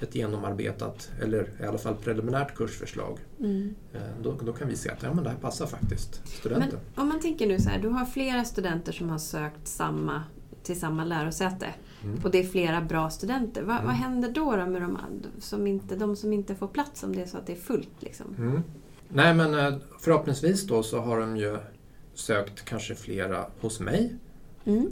ett 0.00 0.14
genomarbetat, 0.14 1.10
eller 1.20 1.48
i 1.60 1.64
alla 1.64 1.78
fall 1.78 1.94
preliminärt 1.94 2.54
kursförslag, 2.54 3.18
mm. 3.38 3.74
Eh, 3.92 4.00
då, 4.22 4.36
då, 4.44 4.52
kan 4.52 4.68
vi 4.68 4.76
se 4.76 4.90
att 4.90 5.02
ja, 5.02 5.14
men 5.14 5.24
det 5.24 5.30
här 5.30 5.36
passar 5.36 5.66
faktiskt 5.66 6.28
studenten. 6.28 6.78
Men 6.94 7.02
om 7.02 7.08
man 7.08 7.20
tänker 7.20 7.46
nu 7.46 7.58
så 7.58 7.68
här, 7.68 7.78
du 7.78 7.88
har 7.88 8.06
flera 8.06 8.44
studenter 8.44 8.92
som 8.92 9.10
har 9.10 9.18
sökt 9.18 9.68
samma, 9.68 10.22
till 10.70 10.80
samma 10.80 11.04
lärosäte 11.04 11.66
mm. 12.02 12.20
och 12.24 12.30
det 12.30 12.38
är 12.38 12.44
flera 12.44 12.80
bra 12.80 13.10
studenter. 13.10 13.62
Va, 13.62 13.72
mm. 13.72 13.86
Vad 13.86 13.94
händer 13.94 14.28
då, 14.32 14.56
då 14.56 14.66
med 14.66 14.82
de 14.82 14.98
som, 15.38 15.66
inte, 15.66 15.96
de 15.96 16.16
som 16.16 16.32
inte 16.32 16.54
får 16.54 16.68
plats 16.68 17.02
om 17.02 17.16
det 17.16 17.22
är 17.22 17.26
så 17.26 17.38
att 17.38 17.46
det 17.46 17.52
är 17.52 17.56
fullt? 17.56 17.90
Liksom? 17.98 18.34
Mm. 18.38 18.62
Nej 19.08 19.34
men 19.34 19.54
eh, 19.54 19.74
förhoppningsvis 20.00 20.66
då 20.66 20.82
så 20.82 21.00
har 21.00 21.20
de 21.20 21.36
ju 21.36 21.58
sökt 22.14 22.64
kanske 22.64 22.94
flera 22.94 23.46
hos 23.60 23.80
mig. 23.80 24.16
Mm. 24.64 24.88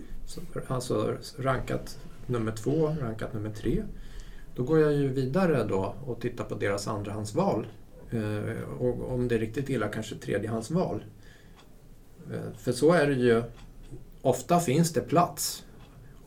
Alltså 0.69 1.17
rankat 1.39 1.99
nummer 2.27 2.53
två, 2.53 2.97
rankat 3.01 3.35
nummer 3.35 3.51
tre. 3.51 3.83
Då 4.57 4.63
går 4.63 4.79
jag 4.79 4.93
ju 4.93 5.09
vidare 5.09 5.65
då 5.65 5.95
och 6.07 6.21
tittar 6.21 6.45
på 6.45 6.55
deras 6.55 6.89
andrahandsval. 6.89 7.67
Eh, 8.11 8.63
och 8.79 9.13
om 9.13 9.29
det 9.29 9.35
är 9.35 9.39
riktigt 9.39 9.69
illa 9.69 9.89
kanske 9.89 10.15
tredjehandsval. 10.15 11.05
Eh, 12.33 12.59
för 12.59 12.73
så 12.73 12.93
är 12.93 13.07
det 13.07 13.15
ju. 13.15 13.43
Ofta 14.23 14.61
finns 14.61 14.93
det 14.93 15.01
plats 15.01 15.65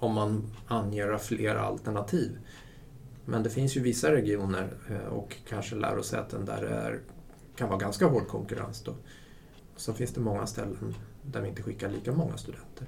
om 0.02 0.14
man 0.14 0.44
anger 0.68 1.18
flera 1.18 1.62
alternativ. 1.62 2.38
Men 3.26 3.44
det 3.44 3.50
finns 3.50 3.78
ju 3.78 3.82
vissa 3.82 4.12
regioner 4.12 4.74
eh, 4.90 5.14
och 5.14 5.36
kanske 5.50 5.76
lärosäten 5.76 6.46
där 6.46 6.62
det 6.62 6.70
är 6.70 7.00
kan 7.56 7.70
vara 7.70 7.80
ganska 7.80 8.06
hård 8.06 8.28
konkurrens 8.28 8.82
då. 8.84 8.96
Så 9.76 9.94
finns 9.94 10.14
det 10.14 10.22
många 10.22 10.48
ställen 10.48 10.96
där 11.24 11.42
vi 11.42 11.48
inte 11.48 11.64
skickar 11.64 11.90
lika 11.90 12.12
många 12.12 12.38
studenter. 12.38 12.88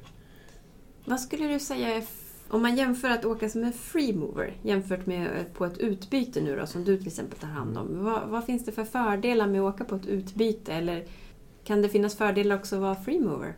Vad 1.05 1.19
skulle 1.19 1.47
du 1.47 1.59
säga 1.59 2.03
om 2.49 2.61
man 2.61 2.75
jämför 2.75 3.09
att 3.09 3.25
åka 3.25 3.49
som 3.49 3.63
en 3.63 3.73
freemover 3.73 4.57
jämfört 4.61 5.05
med 5.05 5.25
eh, 5.25 5.43
på 5.53 5.65
ett 5.65 5.77
utbyte 5.77 6.41
nu 6.41 6.55
då, 6.55 6.65
som 6.65 6.83
du 6.83 6.97
till 6.97 7.07
exempel 7.07 7.39
tar 7.39 7.47
hand 7.47 7.77
om. 7.77 8.03
Vad, 8.03 8.29
vad, 8.29 8.45
finns 8.45 8.65
det 8.65 8.71
för 8.71 8.85
fördelar 8.85 9.47
med 9.47 9.61
att 9.61 9.75
åka 9.75 9.83
på 9.83 9.95
ett 9.95 10.05
utbyte? 10.05 10.73
Eller 10.73 11.05
kan 11.63 11.81
det 11.81 11.89
finnas 11.89 12.15
fördelar 12.15 12.55
också 12.55 12.75
att 12.75 12.81
vara 12.81 12.95
freemover? 12.95 13.55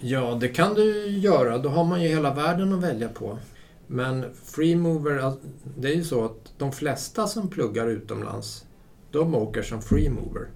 Ja, 0.00 0.38
det 0.40 0.48
kan 0.48 0.74
du 0.74 1.08
göra. 1.08 1.58
Då 1.58 1.68
har 1.68 1.84
man 1.84 2.02
ju 2.02 2.08
hela 2.08 2.34
världen 2.34 2.72
att 2.72 2.82
välja 2.82 3.08
på. 3.08 3.38
Men 3.86 4.24
freemover, 4.44 5.32
det 5.78 5.88
är 5.88 5.94
ju 5.94 6.04
så 6.04 6.24
att 6.24 6.52
de 6.58 6.72
flesta 6.72 7.26
som 7.26 7.48
pluggar 7.48 7.86
utomlands 7.86 8.66
de 9.10 9.34
åker 9.34 9.62
som 9.62 9.82
freemover. 9.82 10.48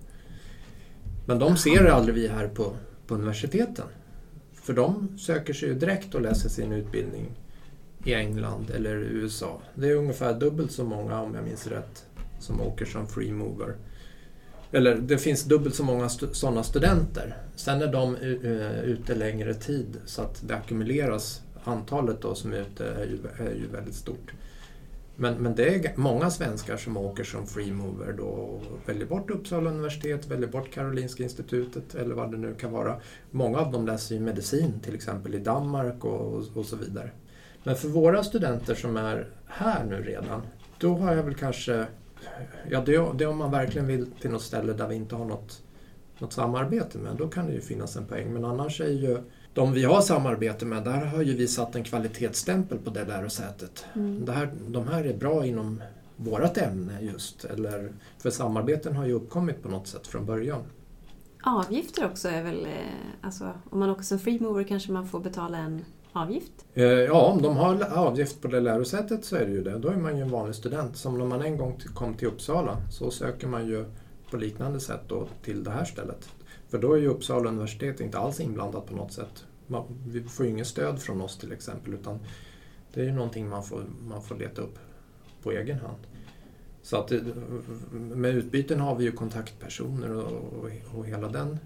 Men 1.26 1.38
de 1.38 1.56
ser 1.56 1.84
aldrig 1.84 2.14
vi 2.14 2.28
här 2.28 2.48
på, 2.48 2.76
på 3.06 3.14
universiteten. 3.14 3.86
För 4.52 4.72
de 4.72 5.18
söker 5.18 5.52
sig 5.54 5.68
ju 5.68 5.74
direkt 5.74 6.14
och 6.14 6.20
läser 6.20 6.48
sin 6.48 6.72
utbildning 6.72 7.30
i 8.04 8.14
England 8.14 8.70
eller 8.70 8.96
USA. 8.96 9.62
Det 9.74 9.88
är 9.88 9.94
ungefär 9.94 10.40
dubbelt 10.40 10.72
så 10.72 10.84
många, 10.84 11.20
om 11.20 11.34
jag 11.34 11.44
minns 11.44 11.66
rätt, 11.66 12.06
som 12.40 12.60
åker 12.60 12.84
som 12.84 13.06
freemover. 13.06 13.74
Eller 14.74 14.94
det 14.94 15.18
finns 15.18 15.44
dubbelt 15.44 15.74
så 15.74 15.84
många 15.84 16.06
st 16.06 16.26
sådana 16.32 16.62
studenter. 16.62 17.36
Sen 17.56 17.82
är 17.82 17.92
de 17.92 18.16
uh, 18.16 18.80
ute 18.80 19.14
längre 19.14 19.54
tid 19.54 20.00
så 20.04 20.22
att 20.22 20.42
det 20.48 20.54
ackumuleras. 20.54 21.42
Antalet 21.64 22.22
då 22.22 22.34
som 22.34 22.52
är 22.52 22.60
ute 22.60 22.86
är 22.86 23.04
ju, 23.04 23.18
är 23.46 23.54
ju 23.54 23.66
väldigt 23.66 23.94
stort. 23.94 24.32
Men, 25.16 25.34
men 25.34 25.54
det 25.54 25.74
är 25.74 25.92
många 25.96 26.30
svenskar 26.30 26.76
som 26.76 26.96
åker 26.96 27.24
som 27.24 27.46
freemover 27.46 28.12
då 28.12 28.24
och 28.24 28.62
väljer 28.86 29.06
bort 29.06 29.30
Uppsala 29.30 29.70
universitet, 29.70 30.26
väljer 30.26 30.48
bort 30.48 30.72
Karolinska 30.72 31.22
institutet 31.22 31.94
eller 31.94 32.14
vad 32.14 32.30
det 32.30 32.36
nu 32.36 32.54
kan 32.54 32.72
vara. 32.72 32.96
Många 33.30 33.58
av 33.58 33.72
dem 33.72 33.86
läser 33.86 34.14
ju 34.14 34.20
medicin 34.20 34.80
till 34.80 34.94
exempel 34.94 35.34
i 35.34 35.38
Danmark 35.38 36.04
och, 36.04 36.34
och, 36.34 36.44
och 36.54 36.66
så 36.66 36.76
vidare. 36.76 37.10
Men 37.64 37.76
för 37.76 37.88
våra 37.88 38.24
studenter 38.24 38.74
som 38.74 38.96
är 38.96 39.28
här 39.46 39.84
nu 39.84 39.96
redan, 39.96 40.42
då 40.78 40.94
har 40.94 41.14
jag 41.14 41.22
väl 41.22 41.34
kanske... 41.34 41.86
Ja, 42.70 42.80
det, 42.80 43.12
det 43.14 43.26
om 43.26 43.38
man 43.38 43.50
verkligen 43.50 43.86
vill 43.86 44.06
till 44.20 44.30
något 44.30 44.42
ställe 44.42 44.72
där 44.72 44.88
vi 44.88 44.94
inte 44.94 45.14
har 45.14 45.24
något, 45.24 45.62
något 46.18 46.32
samarbete 46.32 46.98
med, 46.98 47.16
då 47.16 47.28
kan 47.28 47.46
det 47.46 47.52
ju 47.52 47.60
finnas 47.60 47.96
en 47.96 48.06
poäng. 48.06 48.32
Men 48.32 48.44
annars 48.44 48.80
är 48.80 48.88
ju 48.88 49.18
de 49.54 49.72
vi 49.72 49.84
har 49.84 50.00
samarbete 50.00 50.66
med, 50.66 50.84
där 50.84 51.04
har 51.04 51.22
ju 51.22 51.36
vi 51.36 51.48
satt 51.48 51.76
en 51.76 51.84
kvalitetsstämpel 51.84 52.78
på 52.78 52.90
det 52.90 53.04
lärosätet. 53.04 53.84
Mm. 53.94 54.24
Det 54.24 54.32
här, 54.32 54.52
de 54.68 54.88
här 54.88 55.04
är 55.04 55.16
bra 55.16 55.46
inom 55.46 55.82
vårt 56.16 56.56
ämne 56.56 57.00
just, 57.00 57.44
eller, 57.44 57.92
för 58.18 58.30
samarbeten 58.30 58.96
har 58.96 59.06
ju 59.06 59.12
uppkommit 59.12 59.62
på 59.62 59.68
något 59.68 59.86
sätt 59.86 60.06
från 60.06 60.26
början. 60.26 60.62
Avgifter 61.42 62.06
också 62.06 62.28
är 62.28 62.42
väl, 62.42 62.64
eh, 62.66 62.70
alltså 63.20 63.52
om 63.70 63.78
man 63.78 63.90
åker 63.90 64.02
som 64.02 64.18
freemover 64.18 64.64
kanske 64.64 64.92
man 64.92 65.08
får 65.08 65.20
betala 65.20 65.58
en 65.58 65.84
avgift? 66.14 66.52
Eh, 66.74 66.84
ja, 66.84 67.20
om 67.22 67.42
de 67.42 67.56
har 67.56 67.84
avgift 67.84 68.42
på 68.42 68.48
det 68.48 68.60
lärosätet 68.60 69.24
så 69.24 69.36
är 69.36 69.46
det 69.46 69.52
ju 69.52 69.62
det. 69.62 69.78
Då 69.78 69.88
är 69.88 69.96
man 69.96 70.16
ju 70.16 70.22
en 70.22 70.30
vanlig 70.30 70.54
student. 70.54 70.96
Som 70.96 71.18
när 71.18 71.24
man 71.24 71.42
en 71.42 71.56
gång 71.56 71.80
kom 71.94 72.14
till 72.14 72.28
Uppsala 72.28 72.76
så 72.90 73.10
söker 73.10 73.46
man 73.46 73.66
ju 73.66 73.84
på 74.30 74.36
liknande 74.36 74.80
sätt 74.80 75.00
då 75.08 75.28
till 75.42 75.64
det 75.64 75.70
här 75.70 75.84
stället. 75.84 76.28
För 76.68 76.78
då 76.78 76.92
är 76.92 76.98
ju 76.98 77.08
Uppsala 77.08 77.48
universitet 77.48 78.00
inte 78.00 78.18
alls 78.18 78.40
inblandat 78.40 78.86
på 78.86 78.96
något 78.96 79.12
sätt. 79.12 79.44
Man, 79.66 79.84
vi 80.06 80.22
får 80.22 80.46
ju 80.46 80.52
inget 80.52 80.66
stöd 80.66 81.02
från 81.02 81.20
oss 81.20 81.38
till 81.38 81.52
exempel 81.52 81.94
utan 81.94 82.18
det 82.94 83.00
är 83.00 83.04
ju 83.04 83.12
någonting 83.12 83.48
man 83.48 83.64
får, 83.64 83.84
man 84.08 84.22
får 84.22 84.34
leta 84.34 84.62
upp 84.62 84.78
på 85.42 85.52
egen 85.52 85.78
hand. 85.78 85.98
Så 86.82 86.96
att 86.96 87.12
eh, 87.12 87.20
med 87.92 88.34
utbyten 88.34 88.80
har 88.80 88.94
vi 88.94 89.04
ju 89.04 89.12
kontaktpersoner 89.12 90.10
och, 90.14 90.32
och, 90.32 90.98
och 90.98 91.06
hela 91.06 91.28
den 91.28 91.58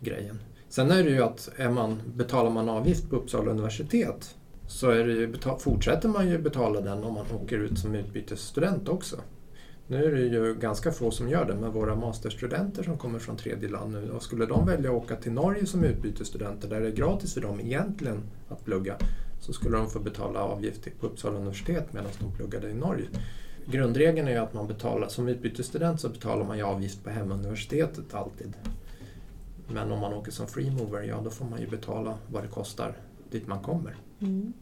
grejen. 0.00 0.38
Sen 0.68 0.90
är 0.90 1.04
det 1.04 1.10
ju 1.10 1.22
att 1.22 1.50
är 1.56 1.70
man, 1.70 2.02
betalar 2.14 2.50
man 2.50 2.68
avgift 2.68 3.10
på 3.10 3.16
Uppsala 3.16 3.50
universitet 3.50 4.36
så 4.66 4.90
är 4.90 5.06
det 5.06 5.12
ju, 5.12 5.34
fortsätter 5.58 6.08
man 6.08 6.28
ju 6.28 6.38
betala 6.38 6.80
den 6.80 7.04
om 7.04 7.14
man 7.14 7.26
åker 7.42 7.58
ut 7.58 7.78
som 7.78 7.94
utbytesstudent 7.94 8.88
också. 8.88 9.16
Nu 9.88 10.04
är 10.04 10.12
det 10.12 10.20
ju 10.20 10.54
ganska 10.54 10.92
få 10.92 11.10
som 11.10 11.28
gör 11.28 11.44
det, 11.44 11.54
men 11.54 11.72
våra 11.72 11.96
masterstudenter 11.96 12.82
som 12.82 12.98
kommer 12.98 13.18
från 13.18 13.36
tredje 13.36 13.68
land 13.68 13.92
nu, 13.92 14.10
och 14.10 14.22
skulle 14.22 14.46
de 14.46 14.66
välja 14.66 14.90
att 14.90 14.96
åka 14.96 15.16
till 15.16 15.32
Norge 15.32 15.66
som 15.66 15.84
utbytesstudenter, 15.84 16.68
där 16.68 16.80
det 16.80 16.86
är 16.86 16.92
gratis 16.92 17.34
för 17.34 17.40
dem 17.40 17.60
egentligen 17.60 18.22
att 18.48 18.64
plugga, 18.64 18.96
så 19.40 19.52
skulle 19.52 19.76
de 19.76 19.90
få 19.90 19.98
betala 19.98 20.40
avgift 20.40 20.88
på 21.00 21.06
Uppsala 21.06 21.36
universitet 21.36 21.92
medan 21.92 22.10
de 22.20 22.36
pluggade 22.36 22.70
i 22.70 22.74
Norge. 22.74 23.06
Grundregeln 23.66 24.28
är 24.28 24.32
ju 24.32 24.38
att 24.38 24.54
man 24.54 24.66
betalar, 24.66 25.08
som 25.08 25.28
utbytesstudent 25.28 26.00
så 26.00 26.08
betalar 26.08 26.44
man 26.44 26.58
ju 26.58 26.64
avgift 26.64 27.04
på 27.04 27.10
hemuniversitetet 27.10 28.14
alltid. 28.14 28.54
Men 29.68 29.92
om 29.92 30.00
man 30.00 30.14
åker 30.14 30.32
som 30.32 30.46
freemover, 30.46 31.02
ja 31.02 31.20
då 31.24 31.30
får 31.30 31.44
man 31.44 31.60
ju 31.60 31.66
betala 31.66 32.18
vad 32.32 32.42
det 32.42 32.48
kostar 32.48 32.92
dit 33.30 33.46
man 33.46 33.62
kommer. 33.62 33.96
Mm. 34.20 34.52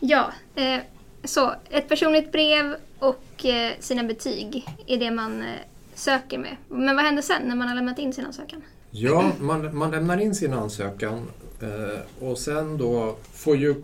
Ja, 0.00 0.32
eh, 0.54 0.80
så 1.24 1.54
ett 1.70 1.88
personligt 1.88 2.32
brev 2.32 2.76
och 2.98 3.44
eh, 3.44 3.72
sina 3.80 4.04
betyg 4.04 4.68
är 4.86 4.98
det 4.98 5.10
man 5.10 5.42
eh, 5.42 5.48
söker 5.94 6.38
med. 6.38 6.56
Men 6.68 6.96
vad 6.96 7.04
händer 7.04 7.22
sen 7.22 7.42
när 7.44 7.56
man 7.56 7.68
har 7.68 7.74
lämnat 7.74 7.98
in 7.98 8.12
sin 8.12 8.26
ansökan? 8.26 8.62
Ja, 8.90 9.32
man, 9.40 9.76
man 9.76 9.90
lämnar 9.90 10.20
in 10.20 10.34
sin 10.34 10.52
ansökan 10.52 11.28
eh, 11.60 12.28
och 12.28 12.38
sen 12.38 12.78
då 12.78 13.16
får 13.32 13.56
ju 13.56 13.74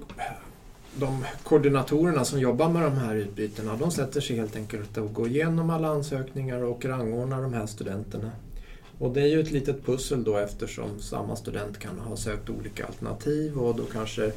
de 0.94 1.24
koordinatorerna 1.42 2.24
som 2.24 2.40
jobbar 2.40 2.68
med 2.68 2.82
de 2.82 2.96
här 2.96 3.14
utbytena, 3.14 3.76
de 3.76 3.90
sätter 3.90 4.20
sig 4.20 4.36
helt 4.36 4.56
enkelt 4.56 4.96
och 4.96 5.14
går 5.14 5.28
igenom 5.28 5.70
alla 5.70 5.88
ansökningar 5.88 6.64
och 6.64 6.84
rangordnar 6.84 7.42
de 7.42 7.54
här 7.54 7.66
studenterna. 7.66 8.30
Och 9.00 9.12
det 9.12 9.20
är 9.20 9.26
ju 9.26 9.40
ett 9.40 9.50
litet 9.50 9.86
pussel 9.86 10.24
då 10.24 10.36
eftersom 10.36 11.00
samma 11.00 11.36
student 11.36 11.78
kan 11.78 11.98
ha 11.98 12.16
sökt 12.16 12.50
olika 12.50 12.86
alternativ 12.86 13.58
och 13.58 13.76
då 13.76 13.82
kanske 13.92 14.32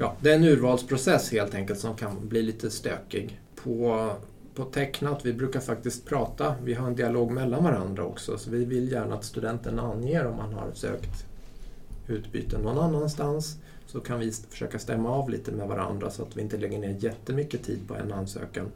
Ja, 0.00 0.16
det 0.20 0.30
är 0.30 0.36
en 0.36 0.44
urvalsprocess 0.44 1.32
helt 1.32 1.54
enkelt 1.54 1.80
som 1.80 1.96
kan 1.96 2.28
bli 2.28 2.42
lite 2.42 2.70
stökig. 2.70 3.40
På, 3.54 4.10
på 4.54 4.64
tecknat, 4.64 5.26
vi 5.26 5.32
brukar 5.32 5.60
faktiskt 5.60 6.06
prata, 6.06 6.54
vi 6.64 6.74
har 6.74 6.86
en 6.86 6.96
dialog 6.96 7.30
mellan 7.30 7.64
varandra 7.64 8.04
också, 8.04 8.38
så 8.38 8.50
vi 8.50 8.64
vill 8.64 8.92
gärna 8.92 9.14
att 9.14 9.24
studenten 9.24 9.78
anger 9.78 10.26
om 10.26 10.36
man 10.36 10.52
har 10.52 10.72
sökt 10.74 11.26
utbyte 12.08 12.58
någon 12.58 12.78
annanstans. 12.78 13.56
Så 13.86 14.00
kan 14.00 14.20
vi 14.20 14.32
försöka 14.32 14.78
stämma 14.78 15.10
av 15.10 15.30
lite 15.30 15.52
med 15.52 15.68
varandra 15.68 16.10
så 16.10 16.22
att 16.22 16.36
vi 16.36 16.42
inte 16.42 16.56
lägger 16.56 16.78
ner 16.78 16.96
jättemycket 16.98 17.62
tid 17.62 17.88
på 17.88 17.94
en 17.94 18.12
ansökan 18.12 18.66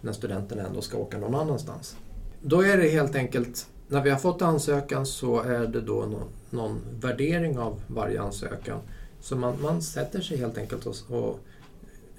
när 0.00 0.12
studenten 0.12 0.58
ändå 0.58 0.80
ska 0.80 0.98
åka 0.98 1.18
någon 1.18 1.34
annanstans. 1.34 1.96
Då 2.42 2.62
är 2.62 2.76
det 2.76 2.88
helt 2.88 3.16
enkelt, 3.16 3.66
när 3.90 4.02
vi 4.02 4.10
har 4.10 4.18
fått 4.18 4.42
ansökan 4.42 5.06
så 5.06 5.40
är 5.40 5.66
det 5.66 5.80
då 5.80 5.94
någon, 5.94 6.28
någon 6.50 6.80
värdering 7.00 7.58
av 7.58 7.82
varje 7.86 8.22
ansökan. 8.22 8.78
Så 9.20 9.36
man, 9.36 9.62
man 9.62 9.82
sätter 9.82 10.20
sig 10.20 10.36
helt 10.36 10.58
enkelt 10.58 10.86
och, 10.86 10.96
och 11.08 11.38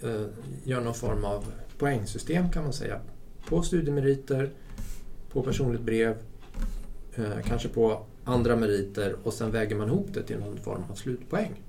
eh, 0.03 0.25
gör 0.63 0.81
någon 0.81 0.93
form 0.93 1.25
av 1.25 1.45
poängsystem 1.77 2.51
kan 2.51 2.63
man 2.63 2.73
säga 2.73 2.99
på 3.45 3.61
studiemeriter, 3.61 4.49
på 5.31 5.41
personligt 5.41 5.81
brev, 5.81 6.17
eh, 7.15 7.41
kanske 7.45 7.67
på 7.67 8.05
andra 8.25 8.55
meriter 8.55 9.15
och 9.23 9.33
sen 9.33 9.51
väger 9.51 9.75
man 9.75 9.87
ihop 9.87 10.07
det 10.13 10.23
till 10.23 10.39
någon 10.39 10.57
form 10.57 10.83
av 10.91 10.95
slutpoäng. 10.95 11.61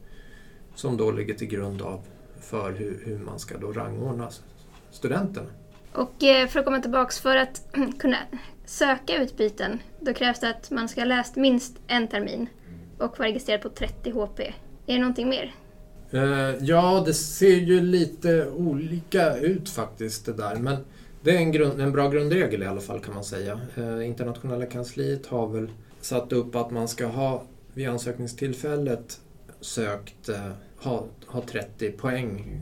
Som 0.74 0.96
då 0.96 1.10
ligger 1.10 1.34
till 1.34 1.48
grund 1.48 1.82
av 1.82 2.00
för 2.40 2.72
hur, 2.72 3.02
hur 3.04 3.18
man 3.18 3.38
ska 3.38 3.58
då 3.58 3.72
rangordna 3.72 4.28
studenterna. 4.90 5.48
Och 5.92 6.22
eh, 6.22 6.48
för 6.48 6.58
att 6.58 6.64
komma 6.64 6.80
tillbaks, 6.80 7.20
för 7.20 7.36
att 7.36 7.62
kunna 7.98 8.16
söka 8.72 9.22
utbyten, 9.22 9.78
då 10.00 10.14
krävs 10.14 10.40
det 10.40 10.50
att 10.50 10.70
man 10.70 10.88
ska 10.88 11.00
ha 11.00 11.06
läst 11.06 11.36
minst 11.36 11.76
en 11.86 12.08
termin 12.08 12.48
och 12.98 13.18
vara 13.18 13.28
registrerad 13.28 13.62
på 13.62 13.68
30 13.68 14.10
HP. 14.10 14.40
Är 14.40 14.52
det 14.94 14.98
någonting 14.98 15.28
mer? 15.28 15.54
Eh, 16.10 16.54
ja, 16.60 17.02
det 17.06 17.14
ser 17.14 17.56
ju 17.56 17.80
lite 17.80 18.50
olika 18.50 19.36
ut 19.36 19.68
faktiskt 19.68 20.26
det 20.26 20.32
där. 20.32 20.56
Men 20.56 20.76
det 21.22 21.30
är 21.30 21.36
en, 21.36 21.52
grund, 21.52 21.80
en 21.80 21.92
bra 21.92 22.08
grundregel 22.08 22.62
i 22.62 22.66
alla 22.66 22.80
fall 22.80 23.00
kan 23.00 23.14
man 23.14 23.24
säga. 23.24 23.60
Eh, 23.76 24.06
internationella 24.06 24.66
kansliet 24.66 25.26
har 25.26 25.48
väl 25.48 25.70
satt 26.00 26.32
upp 26.32 26.56
att 26.56 26.70
man 26.70 26.88
ska 26.88 27.06
ha 27.06 27.42
vid 27.74 27.88
ansökningstillfället 27.88 29.20
sökt 29.60 30.28
eh, 30.28 30.50
ha, 30.76 31.06
ha 31.26 31.42
30 31.42 31.90
poäng. 31.90 32.60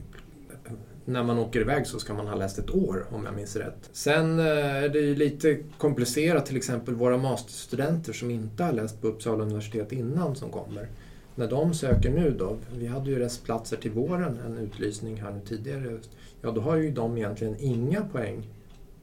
När 1.05 1.23
man 1.23 1.39
åker 1.39 1.61
iväg 1.61 1.87
så 1.87 1.99
ska 1.99 2.15
man 2.15 2.27
ha 2.27 2.35
läst 2.35 2.59
ett 2.59 2.71
år 2.71 3.07
om 3.11 3.25
jag 3.25 3.35
minns 3.35 3.57
rätt. 3.57 3.91
Sen 3.93 4.39
eh, 4.39 4.47
är 4.85 4.89
det 4.89 4.99
ju 4.99 5.15
lite 5.15 5.59
komplicerat 5.79 6.47
till 6.47 6.57
exempel 6.57 6.95
våra 6.95 7.17
masterstudenter 7.17 8.13
som 8.13 8.31
inte 8.31 8.65
har 8.65 8.73
läst 8.73 9.01
på 9.01 9.09
Uppsala 9.09 9.43
universitet 9.43 9.93
innan 9.93 10.37
som 10.37 10.51
kommer. 10.51 10.89
När 11.35 11.49
de 11.49 11.75
söker 11.75 12.11
nu 12.11 12.31
då, 12.39 12.57
vi 12.77 12.87
hade 12.87 13.11
ju 13.11 13.19
restplatser 13.19 13.77
till 13.77 13.91
våren, 13.91 14.39
en 14.47 14.59
utlysning 14.59 15.21
här 15.21 15.31
nu 15.31 15.41
tidigare, 15.49 15.99
ja 16.43 16.51
då 16.51 16.61
har 16.61 16.77
ju 16.77 16.91
de 16.91 17.17
egentligen 17.17 17.57
inga 17.59 18.01
poäng, 18.03 18.47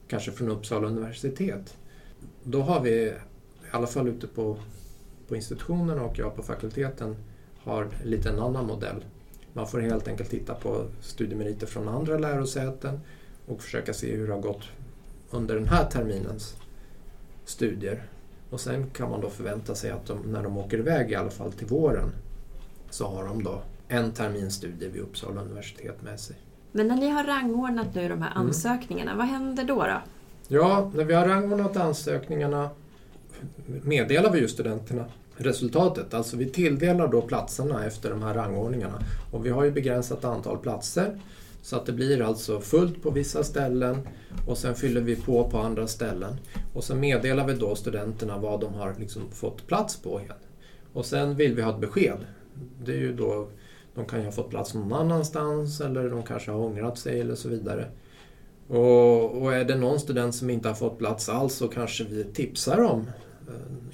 kanske 0.08 0.32
från 0.32 0.48
Uppsala 0.50 0.86
universitet. 0.86 1.76
Då 2.42 2.62
har 2.62 2.80
vi, 2.80 2.90
i 2.90 3.12
alla 3.70 3.86
fall 3.86 4.08
ute 4.08 4.26
på, 4.26 4.56
på 5.28 5.36
institutionerna 5.36 6.02
och 6.02 6.18
jag 6.18 6.36
på 6.36 6.42
fakulteten, 6.42 7.16
har 7.58 7.88
lite 8.04 8.28
en 8.28 8.38
annan 8.38 8.66
modell. 8.66 9.04
Man 9.58 9.66
får 9.66 9.80
helt 9.80 10.08
enkelt 10.08 10.30
titta 10.30 10.54
på 10.54 10.84
studiemeriter 11.00 11.66
från 11.66 11.88
andra 11.88 12.18
lärosäten 12.18 13.00
och 13.46 13.62
försöka 13.62 13.94
se 13.94 14.16
hur 14.16 14.26
det 14.26 14.32
har 14.32 14.40
gått 14.40 14.62
under 15.30 15.54
den 15.54 15.68
här 15.68 15.84
terminens 15.90 16.56
studier. 17.44 18.02
Och 18.50 18.60
sen 18.60 18.90
kan 18.90 19.10
man 19.10 19.20
då 19.20 19.30
förvänta 19.30 19.74
sig 19.74 19.90
att 19.90 20.06
de, 20.06 20.18
när 20.18 20.42
de 20.42 20.58
åker 20.58 20.78
iväg 20.78 21.10
i 21.10 21.14
alla 21.14 21.30
fall 21.30 21.52
till 21.52 21.66
våren 21.66 22.10
så 22.90 23.06
har 23.06 23.24
de 23.24 23.42
då 23.44 23.62
en 23.88 24.12
termins 24.12 24.54
studier 24.54 24.90
vid 24.90 25.02
Uppsala 25.02 25.40
universitet 25.40 26.02
med 26.02 26.20
sig. 26.20 26.36
Men 26.72 26.88
när 26.88 26.96
ni 26.96 27.08
har 27.08 27.24
rangordnat 27.24 27.94
nu 27.94 28.08
de 28.08 28.22
här 28.22 28.30
Mm. 28.30 28.46
ansökningarna, 28.46 29.16
vad 29.16 29.26
händer 29.26 29.64
då? 29.64 29.74
då? 29.74 30.00
Ja, 30.48 30.92
när 30.94 31.04
vi 31.04 31.14
har 31.14 31.28
rangordnat 31.28 31.76
ansökningarna 31.76 32.70
meddelar 33.66 34.30
vi 34.32 34.38
ju 34.38 34.48
studenterna 34.48 35.04
resultatet. 35.38 36.14
Alltså 36.14 36.36
vi 36.36 36.50
tilldelar 36.50 37.08
då 37.08 37.22
platserna 37.22 37.86
efter 37.86 38.10
de 38.10 38.22
här 38.22 38.34
rangordningarna. 38.34 39.02
Och 39.32 39.46
vi 39.46 39.50
har 39.50 39.64
ju 39.64 39.70
begränsat 39.70 40.24
antal 40.24 40.58
platser. 40.58 41.20
Så 41.62 41.76
att 41.76 41.86
det 41.86 41.92
blir 41.92 42.22
alltså 42.22 42.60
fullt 42.60 43.02
på 43.02 43.10
vissa 43.10 43.44
ställen 43.44 44.08
och 44.46 44.58
sen 44.58 44.74
fyller 44.74 45.00
vi 45.00 45.16
på 45.16 45.50
på 45.50 45.58
andra 45.58 45.86
ställen. 45.86 46.36
Och 46.74 46.84
sen 46.84 47.00
meddelar 47.00 47.46
vi 47.46 47.54
då 47.54 47.74
studenterna 47.74 48.38
vad 48.38 48.60
de 48.60 48.74
har 48.74 48.94
liksom 48.98 49.30
fått 49.30 49.66
plats 49.66 49.96
på 49.96 50.20
igen. 50.20 50.36
Och 50.92 51.06
sen 51.06 51.36
vill 51.36 51.54
vi 51.54 51.62
ha 51.62 51.74
ett 51.74 51.80
besked. 51.80 52.18
Det 52.84 52.92
är 52.92 52.96
ju 52.96 53.12
då, 53.12 53.48
de 53.94 54.04
kan 54.04 54.18
ju 54.18 54.24
ha 54.24 54.32
fått 54.32 54.50
plats 54.50 54.74
någon 54.74 54.92
annanstans 54.92 55.80
eller 55.80 56.10
de 56.10 56.22
kanske 56.22 56.50
har 56.50 56.58
ångrat 56.58 56.98
sig 56.98 57.20
eller 57.20 57.34
så 57.34 57.48
vidare. 57.48 57.86
Och, 58.68 59.42
och 59.42 59.54
är 59.54 59.64
det 59.64 59.74
någon 59.74 60.00
student 60.00 60.34
som 60.34 60.50
inte 60.50 60.68
har 60.68 60.74
fått 60.74 60.98
plats 60.98 61.28
alls 61.28 61.54
så 61.54 61.68
kanske 61.68 62.04
vi 62.04 62.24
tipsar 62.24 62.80
om 62.80 63.06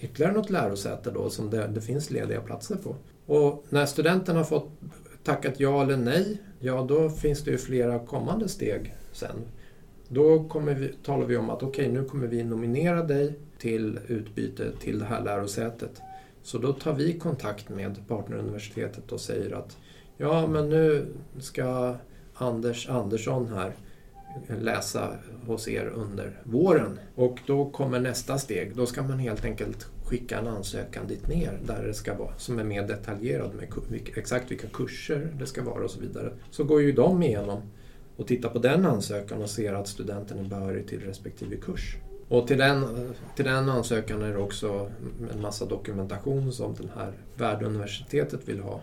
ytterligare 0.04 0.32
något 0.32 0.50
lärosäte 0.50 1.11
då 1.11 1.30
som 1.30 1.50
det, 1.50 1.66
det 1.66 1.80
finns 1.80 2.11
lediga 2.11 2.40
platser 2.40 2.76
på. 2.76 2.96
Och 3.26 3.64
när 3.68 3.87
studenten 3.87 4.37
har 4.37 4.44
fått 4.44 4.70
tackat 5.25 5.61
ja 5.61 5.82
eller 5.82 5.96
nej, 5.96 6.42
ja 6.61 6.87
då 6.88 7.11
finns 7.11 7.44
det 7.44 7.50
ju 7.50 7.58
flera 7.58 7.99
kommande 7.99 8.49
steg 8.49 8.94
sen. 9.12 9.37
Då 10.08 10.44
kommer 10.44 10.75
vi, 10.75 10.88
talar 10.88 11.26
vi 11.26 11.37
om 11.37 11.50
att 11.50 11.62
okej, 11.62 11.88
nu 11.88 12.05
kommer 12.05 12.26
vi 12.26 12.44
nominera 12.44 13.02
dig 13.02 13.38
till 13.59 13.98
utbyte 14.07 14.72
till 14.81 14.98
det 14.98 15.05
här 15.05 15.24
lärosätet. 15.24 16.00
Så 16.42 16.59
då 16.59 16.72
tar 16.72 16.92
vi 16.92 17.18
kontakt 17.18 17.68
med 17.68 18.09
partneruniversitetet 18.09 19.12
och 19.12 19.20
säger 19.20 19.55
att 19.55 19.76
ja, 20.16 20.46
men 20.46 20.68
nu 20.68 21.07
ska 21.38 21.96
Anders 22.35 22.88
Andersson 22.88 23.48
här 23.48 23.74
läsa 24.48 25.16
hos 25.46 25.68
er 25.68 25.87
under 25.87 26.40
våren. 26.44 26.98
Och 27.14 27.38
då 27.46 27.70
kommer 27.70 28.00
nästa 28.00 28.38
steg. 28.38 28.76
Då 28.76 28.87
ska 28.87 29.02
man 29.02 29.18
helt 29.18 29.44
enkelt 29.44 29.87
skicka 30.04 30.38
en 30.38 30.46
ansökan 30.46 31.06
dit 31.06 31.28
ner 31.28 31.60
där 31.66 31.82
det 31.82 31.94
ska 31.94 32.14
vara, 32.14 32.34
som 32.36 32.58
är 32.58 32.64
mer 32.64 32.86
detaljerad 32.86 33.54
med 33.54 33.68
exakt 34.16 34.50
vilka 34.50 34.68
kurser 34.68 35.36
det 35.38 35.46
ska 35.46 35.62
vara 35.62 35.84
och 35.84 35.90
så 35.90 36.00
vidare. 36.00 36.32
Så 36.50 36.64
går 36.64 36.82
ju 36.82 36.92
de 36.92 37.22
igenom 37.22 37.62
och 38.16 38.26
tittar 38.26 38.48
på 38.48 38.58
den 38.58 38.86
ansökan 38.86 39.42
och 39.42 39.50
ser 39.50 39.72
att 39.72 39.88
studenten 39.88 40.38
är 40.38 40.48
behörig 40.48 40.86
till 40.86 41.00
respektive 41.00 41.56
kurs. 41.56 41.96
Och 42.28 42.46
till 42.46 42.58
den, 42.58 42.84
till 43.36 43.44
den 43.44 43.68
ansökan 43.68 44.22
är 44.22 44.32
det 44.32 44.38
också 44.38 44.90
en 45.34 45.40
massa 45.40 45.66
dokumentation 45.66 46.52
som 46.52 46.74
det 46.74 46.88
här 47.00 47.12
värduniversitetet 47.36 48.48
vill 48.48 48.60
ha. 48.60 48.80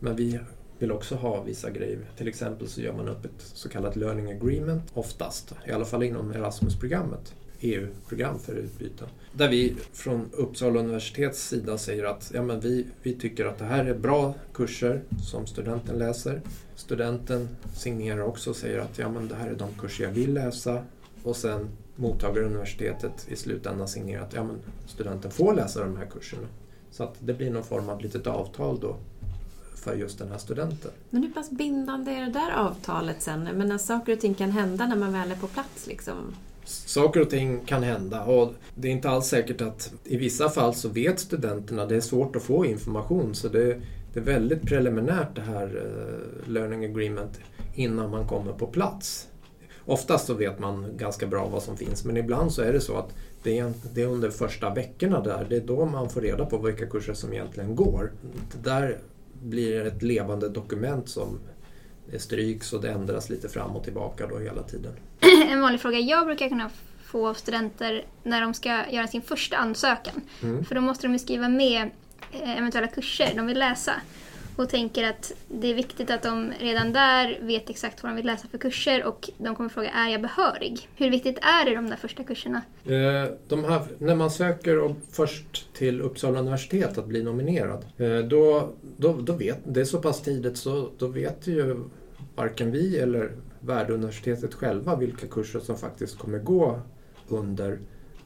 Men 0.00 0.16
vi 0.16 0.40
vill 0.78 0.92
också 0.92 1.14
ha 1.14 1.42
vissa 1.42 1.70
grejer. 1.70 1.98
Till 2.16 2.28
exempel 2.28 2.68
så 2.68 2.80
gör 2.80 2.92
man 2.92 3.08
upp 3.08 3.24
ett 3.24 3.30
så 3.38 3.68
kallat 3.68 3.96
learning 3.96 4.32
agreement 4.32 4.82
oftast, 4.94 5.54
i 5.66 5.70
alla 5.70 5.84
fall 5.84 6.02
inom 6.02 6.30
Erasmus-programmet. 6.30 7.34
EU-program 7.64 8.38
för 8.38 8.54
utbyte, 8.54 9.04
Där 9.32 9.48
vi 9.48 9.76
från 9.92 10.30
Uppsala 10.32 10.80
universitets 10.80 11.48
sida 11.48 11.78
säger 11.78 12.04
att 12.04 12.30
ja, 12.34 12.42
men 12.42 12.60
vi, 12.60 12.86
vi 13.02 13.14
tycker 13.14 13.46
att 13.46 13.58
det 13.58 13.64
här 13.64 13.84
är 13.84 13.94
bra 13.94 14.34
kurser 14.54 15.02
som 15.24 15.46
studenten 15.46 15.98
läser. 15.98 16.40
Studenten 16.76 17.48
signerar 17.76 18.22
också 18.22 18.50
och 18.50 18.56
säger 18.56 18.78
att 18.78 18.98
ja, 18.98 19.08
men 19.08 19.28
det 19.28 19.34
här 19.34 19.48
är 19.48 19.54
de 19.54 19.68
kurser 19.80 20.04
jag 20.04 20.10
vill 20.10 20.34
läsa. 20.34 20.84
Och 21.22 21.36
sen 21.36 21.68
mottagaruniversitetet 21.96 23.26
i 23.28 23.36
slutändan 23.36 23.88
signerar 23.88 24.22
att 24.22 24.32
ja, 24.32 24.44
men 24.44 24.56
studenten 24.86 25.30
får 25.30 25.54
läsa 25.54 25.80
de 25.80 25.96
här 25.96 26.06
kurserna. 26.06 26.46
Så 26.90 27.04
att 27.04 27.14
det 27.20 27.34
blir 27.34 27.50
någon 27.50 27.64
form 27.64 27.88
av 27.88 28.00
litet 28.00 28.26
avtal 28.26 28.80
då 28.80 28.96
för 29.74 29.94
just 29.94 30.18
den 30.18 30.30
här 30.30 30.38
studenten. 30.38 30.90
Men 31.10 31.22
hur 31.22 31.30
pass 31.30 31.50
bindande 31.50 32.12
är 32.12 32.20
det 32.20 32.32
där 32.32 32.50
avtalet 32.50 33.22
sen? 33.22 33.48
Men 33.54 33.68
när 33.68 33.78
saker 33.78 34.12
och 34.12 34.20
ting 34.20 34.34
kan 34.34 34.50
hända 34.50 34.86
när 34.86 34.96
man 34.96 35.12
väl 35.12 35.30
är 35.30 35.36
på 35.36 35.46
plats 35.46 35.86
liksom. 35.86 36.34
Saker 36.64 37.20
och 37.20 37.30
ting 37.30 37.60
kan 37.66 37.82
hända 37.82 38.24
och 38.24 38.52
det 38.74 38.88
är 38.88 38.92
inte 38.92 39.10
alls 39.10 39.26
säkert 39.26 39.60
att 39.60 39.92
i 40.04 40.16
vissa 40.16 40.48
fall 40.48 40.74
så 40.74 40.88
vet 40.88 41.20
studenterna, 41.20 41.86
det 41.86 41.96
är 41.96 42.00
svårt 42.00 42.36
att 42.36 42.42
få 42.42 42.64
information 42.64 43.34
så 43.34 43.48
det, 43.48 43.80
det 44.12 44.20
är 44.20 44.24
väldigt 44.24 44.62
preliminärt 44.62 45.34
det 45.34 45.40
här 45.40 45.66
eh, 45.76 46.50
learning 46.50 46.84
agreement 46.84 47.40
innan 47.74 48.10
man 48.10 48.28
kommer 48.28 48.52
på 48.52 48.66
plats. 48.66 49.28
Oftast 49.86 50.26
så 50.26 50.34
vet 50.34 50.58
man 50.58 50.96
ganska 50.96 51.26
bra 51.26 51.48
vad 51.48 51.62
som 51.62 51.76
finns 51.76 52.04
men 52.04 52.16
ibland 52.16 52.52
så 52.52 52.62
är 52.62 52.72
det 52.72 52.80
så 52.80 52.96
att 52.96 53.14
det 53.42 53.58
är, 53.58 53.72
det 53.94 54.02
är 54.02 54.06
under 54.06 54.30
första 54.30 54.74
veckorna 54.74 55.20
där, 55.20 55.46
det 55.50 55.56
är 55.56 55.60
då 55.60 55.84
man 55.84 56.10
får 56.10 56.20
reda 56.20 56.46
på 56.46 56.58
vilka 56.58 56.86
kurser 56.86 57.14
som 57.14 57.32
egentligen 57.32 57.76
går. 57.76 58.12
Det 58.52 58.70
där 58.70 58.98
blir 59.42 59.84
ett 59.86 60.02
levande 60.02 60.48
dokument 60.48 61.08
som 61.08 61.38
det 62.10 62.18
stryks 62.18 62.72
och 62.72 62.82
det 62.82 62.90
ändras 62.90 63.30
lite 63.30 63.48
fram 63.48 63.76
och 63.76 63.84
tillbaka 63.84 64.26
då 64.26 64.38
hela 64.38 64.62
tiden. 64.62 64.92
En 65.50 65.60
vanlig 65.60 65.80
fråga 65.80 65.98
jag 65.98 66.26
brukar 66.26 66.48
kunna 66.48 66.70
få 67.04 67.28
av 67.28 67.34
studenter 67.34 68.04
när 68.22 68.40
de 68.40 68.54
ska 68.54 68.90
göra 68.90 69.06
sin 69.06 69.22
första 69.22 69.56
ansökan. 69.56 70.20
Mm. 70.42 70.64
För 70.64 70.74
då 70.74 70.80
måste 70.80 71.06
de 71.06 71.12
ju 71.12 71.18
skriva 71.18 71.48
med 71.48 71.90
eh, 72.32 72.58
eventuella 72.58 72.86
kurser 72.86 73.32
de 73.36 73.46
vill 73.46 73.58
läsa. 73.58 73.92
Och 74.56 74.68
tänker 74.68 75.08
att 75.10 75.32
det 75.48 75.70
är 75.70 75.74
viktigt 75.74 76.10
att 76.10 76.22
de 76.22 76.52
redan 76.60 76.92
där 76.92 77.38
vet 77.42 77.70
exakt 77.70 78.02
vad 78.02 78.12
de 78.12 78.16
vill 78.16 78.26
läsa 78.26 78.48
för 78.48 78.58
kurser 78.58 79.04
och 79.04 79.30
de 79.38 79.54
kommer 79.54 79.68
fråga 79.68 79.90
är 79.90 80.08
jag 80.08 80.22
behörig? 80.22 80.88
Hur 80.96 81.10
viktigt 81.10 81.38
är 81.38 81.64
det 81.64 81.74
de 81.74 81.90
där 81.90 81.96
första 81.96 82.24
kurserna? 82.24 82.62
Eh, 82.84 83.30
De 83.48 83.64
här, 83.64 83.82
när 83.98 84.14
man 84.14 84.30
söker 84.30 84.94
först 85.12 85.74
till 85.74 86.00
Uppsala 86.00 86.38
universitet 86.38 86.98
att 86.98 87.06
bli 87.06 87.22
nominerad, 87.22 87.84
eh, 87.98 88.18
då, 88.18 88.72
då, 88.96 89.12
då 89.12 89.32
vet, 89.32 89.58
det 89.64 89.80
är 89.80 89.84
så 89.84 89.98
pass 89.98 90.22
tidigt 90.22 90.56
så 90.56 90.90
då 90.98 91.06
vet 91.06 91.46
ju 91.46 91.76
varken 92.34 92.70
vi 92.70 92.98
eller 92.98 93.30
värduniversitetet 93.66 94.54
själva 94.54 94.96
vilka 94.96 95.26
kurser 95.26 95.60
som 95.60 95.76
faktiskt 95.76 96.18
kommer 96.18 96.38
gå 96.38 96.80
under 97.28 97.78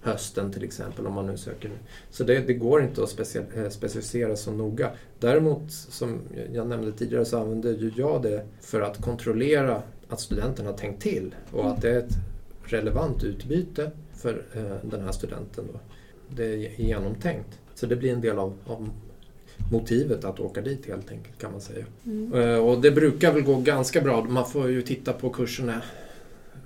hösten 0.03 0.53
till 0.53 0.64
exempel 0.64 1.07
om 1.07 1.14
man 1.14 1.27
nu 1.27 1.37
söker 1.37 1.68
nu. 1.68 1.74
Så 2.11 2.24
det, 2.24 2.40
det 2.40 2.55
går 2.55 2.83
inte 2.83 3.03
att 3.03 3.37
eh, 3.37 3.68
specificera 3.68 4.37
så 4.37 4.53
noga. 4.53 4.90
Däremot, 5.18 5.72
som 5.72 6.20
jag 6.53 6.66
nämnde 6.66 6.92
tidigare, 6.92 7.24
så 7.24 7.38
använder 7.38 7.74
ju 7.74 7.92
jag 7.96 8.22
det 8.22 8.46
för 8.61 8.81
att 8.81 9.03
kontrollera 9.03 9.83
att 10.09 10.20
studenten 10.20 10.66
har 10.66 10.72
tänkt 10.72 11.03
till 11.03 11.35
och 11.53 11.70
att 11.70 11.83
det 11.83 11.90
är 11.90 11.98
ett 11.98 12.14
relevant 12.64 13.24
utbyte 13.24 13.90
för 14.14 14.44
eh, 14.53 14.90
den 14.90 15.01
här 15.01 15.12
studenten. 15.12 15.64
Då. 15.72 15.81
Det 16.29 16.44
är 16.44 16.81
genomtänkt. 16.81 17.61
Så 17.74 17.87
det 17.87 17.96
blir 17.96 18.12
en 18.12 18.20
del 18.20 18.38
av, 18.38 18.59
av 18.66 18.90
motivet 19.73 20.25
att 20.25 20.40
åka 20.40 20.61
dit 20.61 20.87
helt 20.87 21.11
enkelt 21.11 21.38
kan 21.38 21.53
man 21.53 21.61
säga. 21.61 21.85
Mm. 22.07 22.33
Eh, 22.35 22.57
och 22.59 22.81
det 22.81 22.90
brukar 22.90 23.33
väl 23.33 23.42
gå 23.42 23.57
ganska 23.61 24.01
bra. 24.01 24.25
Man 24.25 24.47
får 24.49 24.71
ju 24.71 24.83
titta 24.83 25.12
på 25.12 25.31
kurserna 25.31 25.83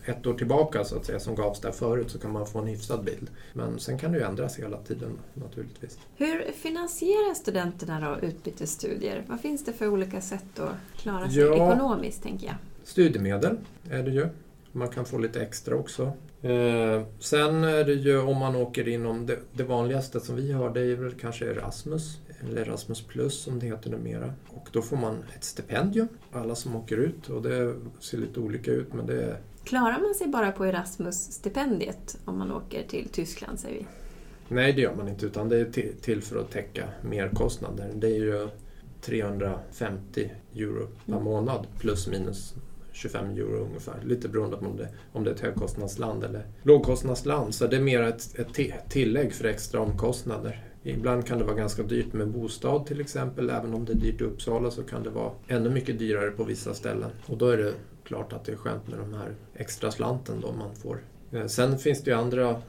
ett 0.04 0.26
år 0.26 0.34
tillbaka 0.34 0.84
så 0.84 0.96
att 0.96 1.06
säga 1.06 1.20
som 1.20 1.34
gavs 1.34 1.60
där 1.60 1.70
förut 1.72 2.10
så 2.10 2.18
kan 2.18 2.32
man 2.32 2.46
få 2.46 2.58
en 2.58 2.66
hyfsad 2.66 3.04
bild. 3.04 3.30
Men 3.52 3.78
sen 3.78 3.98
kan 3.98 4.12
det 4.12 4.18
ju 4.18 4.24
ändras 4.24 4.58
hela 4.58 4.76
tiden 4.76 5.10
naturligtvis. 5.34 5.98
Hur 6.16 6.52
finansierar 6.52 7.34
studenterna 7.34 8.00
då 8.20 8.26
utbytesstudier? 8.26 9.24
Vad 9.28 9.40
finns 9.40 9.64
det 9.64 9.72
för 9.72 9.88
olika 9.88 10.20
sätt 10.20 10.58
att 10.60 11.00
klara 11.02 11.30
sig 11.30 11.40
Ja. 11.42 11.54
ekonomiskt, 11.54 12.22
tänker 12.22 12.46
jag? 12.46 12.56
Studiemedel 12.84 13.56
är 13.90 14.02
det 14.02 14.10
ju. 14.10 14.26
Man 14.72 14.88
kan 14.88 15.04
få 15.04 15.18
lite 15.18 15.42
extra 15.42 15.74
också. 15.76 16.02
Eh, 16.42 17.02
sen 17.18 17.64
är 17.64 17.84
det 17.84 17.92
ju 17.92 18.20
om 18.20 18.36
man 18.38 18.56
åker 18.56 18.88
inom 18.88 19.26
det, 19.26 19.38
det 19.52 19.62
vanligaste 19.64 20.20
som 20.20 20.36
vi 20.36 20.52
har 20.52 20.70
det 20.74 20.80
är 20.80 20.94
väl 20.96 21.12
kanske 21.20 21.44
Erasmus 21.50 22.18
eller 22.46 22.62
Erasmus 22.62 23.02
plus 23.02 23.42
som 23.42 23.58
det 23.58 23.66
heter 23.66 23.90
numera. 23.90 24.32
Och 24.48 24.68
då 24.72 24.82
får 24.82 24.96
man 24.96 25.24
ett 25.36 25.44
stipendium, 25.44 26.08
alla 26.32 26.54
som 26.54 26.76
åker 26.76 26.96
ut 26.96 27.28
och 27.30 27.42
det 27.42 27.74
ser 28.00 28.18
lite 28.18 28.40
olika 28.40 28.70
ut 28.70 28.92
men 28.92 29.06
det 29.06 29.22
är 29.22 29.36
Klarar 29.64 30.00
man 30.00 30.14
sig 30.14 30.26
bara 30.28 30.52
på 30.52 30.64
Erasmus-stipendiet 30.66 32.16
om 32.24 32.38
man 32.38 32.52
åker 32.52 32.82
till 32.88 33.08
Tyskland, 33.12 33.60
säger 33.60 33.78
vi? 33.78 33.86
Nej, 34.48 34.72
det 34.72 34.80
gör 34.82 34.94
man 34.94 35.08
inte 35.08 35.26
utan 35.26 35.48
det 35.48 35.56
är 35.60 35.92
till, 36.00 36.22
för 36.22 36.36
att 36.40 36.50
täcka 36.50 36.88
merkostnader. 37.02 37.90
Det 37.94 38.06
är 38.06 38.18
ju 38.20 38.48
350 39.00 40.30
euro 40.54 40.86
per 41.06 41.12
Mm. 41.12 41.24
månad 41.24 41.66
plus 41.78 42.06
minus 42.08 42.54
25 42.92 43.30
euro 43.30 43.64
ungefär. 43.64 43.94
Lite 44.04 44.28
beroende 44.28 44.56
på 44.56 44.66
om 44.66 44.76
det, 44.76 44.88
om 45.12 45.24
det 45.24 45.30
är 45.30 45.34
ett 45.34 45.40
högkostnadsland 45.40 46.24
eller 46.24 46.46
lågkostnadsland. 46.62 47.54
Så 47.54 47.66
det 47.66 47.76
är 47.76 47.80
mer 47.80 48.02
ett, 48.02 48.38
ett 48.38 48.48
ti- 48.48 48.72
tillägg 48.88 49.32
för 49.32 49.44
extra 49.44 49.80
omkostnader. 49.80 50.64
Ibland 50.82 51.26
kan 51.26 51.38
det 51.38 51.44
vara 51.44 51.56
ganska 51.56 51.82
dyrt 51.82 52.12
med 52.12 52.28
bostad 52.28 52.86
till 52.86 53.00
exempel. 53.00 53.50
Även 53.50 53.74
om 53.74 53.84
det 53.84 53.92
är 53.92 53.96
dyrt 53.96 54.20
i 54.20 54.24
Uppsala 54.24 54.70
så 54.70 54.82
kan 54.82 55.02
det 55.02 55.10
vara 55.10 55.32
ännu 55.48 55.70
mycket 55.70 55.98
dyrare 55.98 56.30
på 56.30 56.44
vissa 56.44 56.74
ställen. 56.74 57.10
Och 57.26 57.38
då 57.38 57.48
är 57.48 57.56
det 57.56 57.72
klart 58.04 58.32
att 58.32 58.44
det 58.44 58.52
är 58.52 58.56
skönt 58.56 58.88
med 58.88 58.98
de 58.98 59.14
här 59.14 59.34
extra 59.54 59.90
slanten 59.90 60.40
då 60.40 60.52
man 60.52 60.74
får. 60.74 60.98
Eh, 61.32 61.46
sen 61.46 61.78
finns 61.78 62.02
det 62.02 62.10
ju 62.10 62.16
andra 62.16 62.62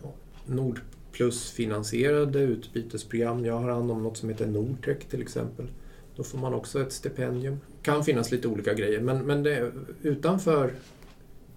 Nordplus-finansierade 0.46 2.40
utbytesprogram. 2.40 3.46
Jag 3.46 3.60
har 3.60 3.70
hand 3.70 3.92
om 3.92 4.04
något 4.04 4.18
som 4.18 4.30
heter 4.30 4.48
Nordtech 4.48 5.00
till 5.10 5.22
exempel. 5.22 5.68
Då 6.16 6.24
får 6.24 6.38
man 6.38 6.54
också 6.54 6.82
ett 6.82 6.92
stipendium. 6.92 7.54
Det 7.54 7.86
kan 7.86 8.04
finnas 8.04 8.32
lite 8.32 8.48
olika 8.48 8.74
grejer 8.74 9.02
men, 9.02 9.26
men 9.26 9.44
det, 9.44 9.72
utanför 10.02 10.72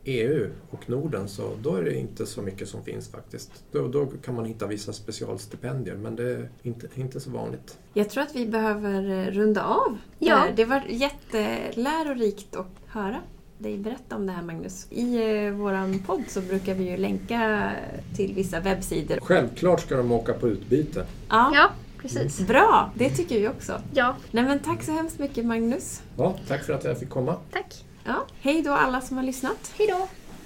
EU 0.06 0.50
och 0.70 0.90
Norden 0.90 1.28
så 1.28 1.50
då 1.62 1.74
är 1.74 1.82
det 1.82 1.94
inte 1.94 2.26
så 2.26 2.42
mycket 2.42 2.68
som 2.68 2.84
finns 2.84 3.08
faktiskt. 3.08 3.64
Då, 3.72 3.88
då 3.88 4.06
kan 4.06 4.34
man 4.34 4.44
hitta 4.44 4.66
vissa 4.66 4.92
specialstipendier 4.92 5.96
men 5.96 6.16
det 6.16 6.30
är 6.30 6.48
inte, 6.62 6.88
inte 6.94 7.20
så 7.20 7.30
vanligt. 7.30 7.78
Jag 7.94 8.10
tror 8.10 8.22
att 8.22 8.36
vi 8.36 8.46
behöver 8.46 9.10
eh, 9.10 9.30
runda 9.30 9.62
av. 9.64 9.98
Ja. 10.18 10.36
där. 10.36 10.52
Det 10.56 10.64
var 10.64 10.82
jättelärorikt 10.88 12.56
att 12.56 12.66
höra 12.86 13.20
dig 13.58 13.78
berätta 13.78 14.16
om 14.16 14.26
det 14.26 14.32
här 14.32 14.42
Magnus. 14.42 14.86
I 14.90 15.16
eh, 15.16 15.52
vår 15.52 16.06
podd 16.06 16.22
så 16.28 16.40
brukar 16.40 16.74
vi 16.74 16.90
ju 16.90 16.96
länka 16.96 17.70
till 18.16 18.34
vissa 18.34 18.60
webbsidor. 18.60 19.18
Självklart 19.22 19.80
ska 19.80 19.96
de 19.96 20.12
åka 20.12 20.32
på 20.32 20.48
utbyte. 20.48 21.06
Ja, 21.28 21.50
Ja, 21.54 21.70
precis. 22.02 22.40
Bra, 22.40 22.90
det 22.94 23.10
tycker 23.10 23.40
vi 23.40 23.48
också. 23.48 23.80
Ja, 23.94 24.16
Nej, 24.30 24.44
men 24.44 24.58
tack 24.58 24.82
så 24.82 24.92
hemskt 24.92 25.18
mycket 25.18 25.44
Magnus. 25.46 26.02
Ja, 26.16 26.38
tack 26.48 26.64
för 26.64 26.72
att 26.72 26.84
jag 26.84 26.98
fick 26.98 27.10
komma. 27.10 27.36
tack. 27.52 27.85
Ja, 28.06 28.26
hej 28.40 28.62
då 28.62 28.72
alla 28.72 29.00
som 29.00 29.16
har 29.16 29.24
lyssnat. 29.24 29.72
Hej 29.78 29.86
då! 29.86 30.08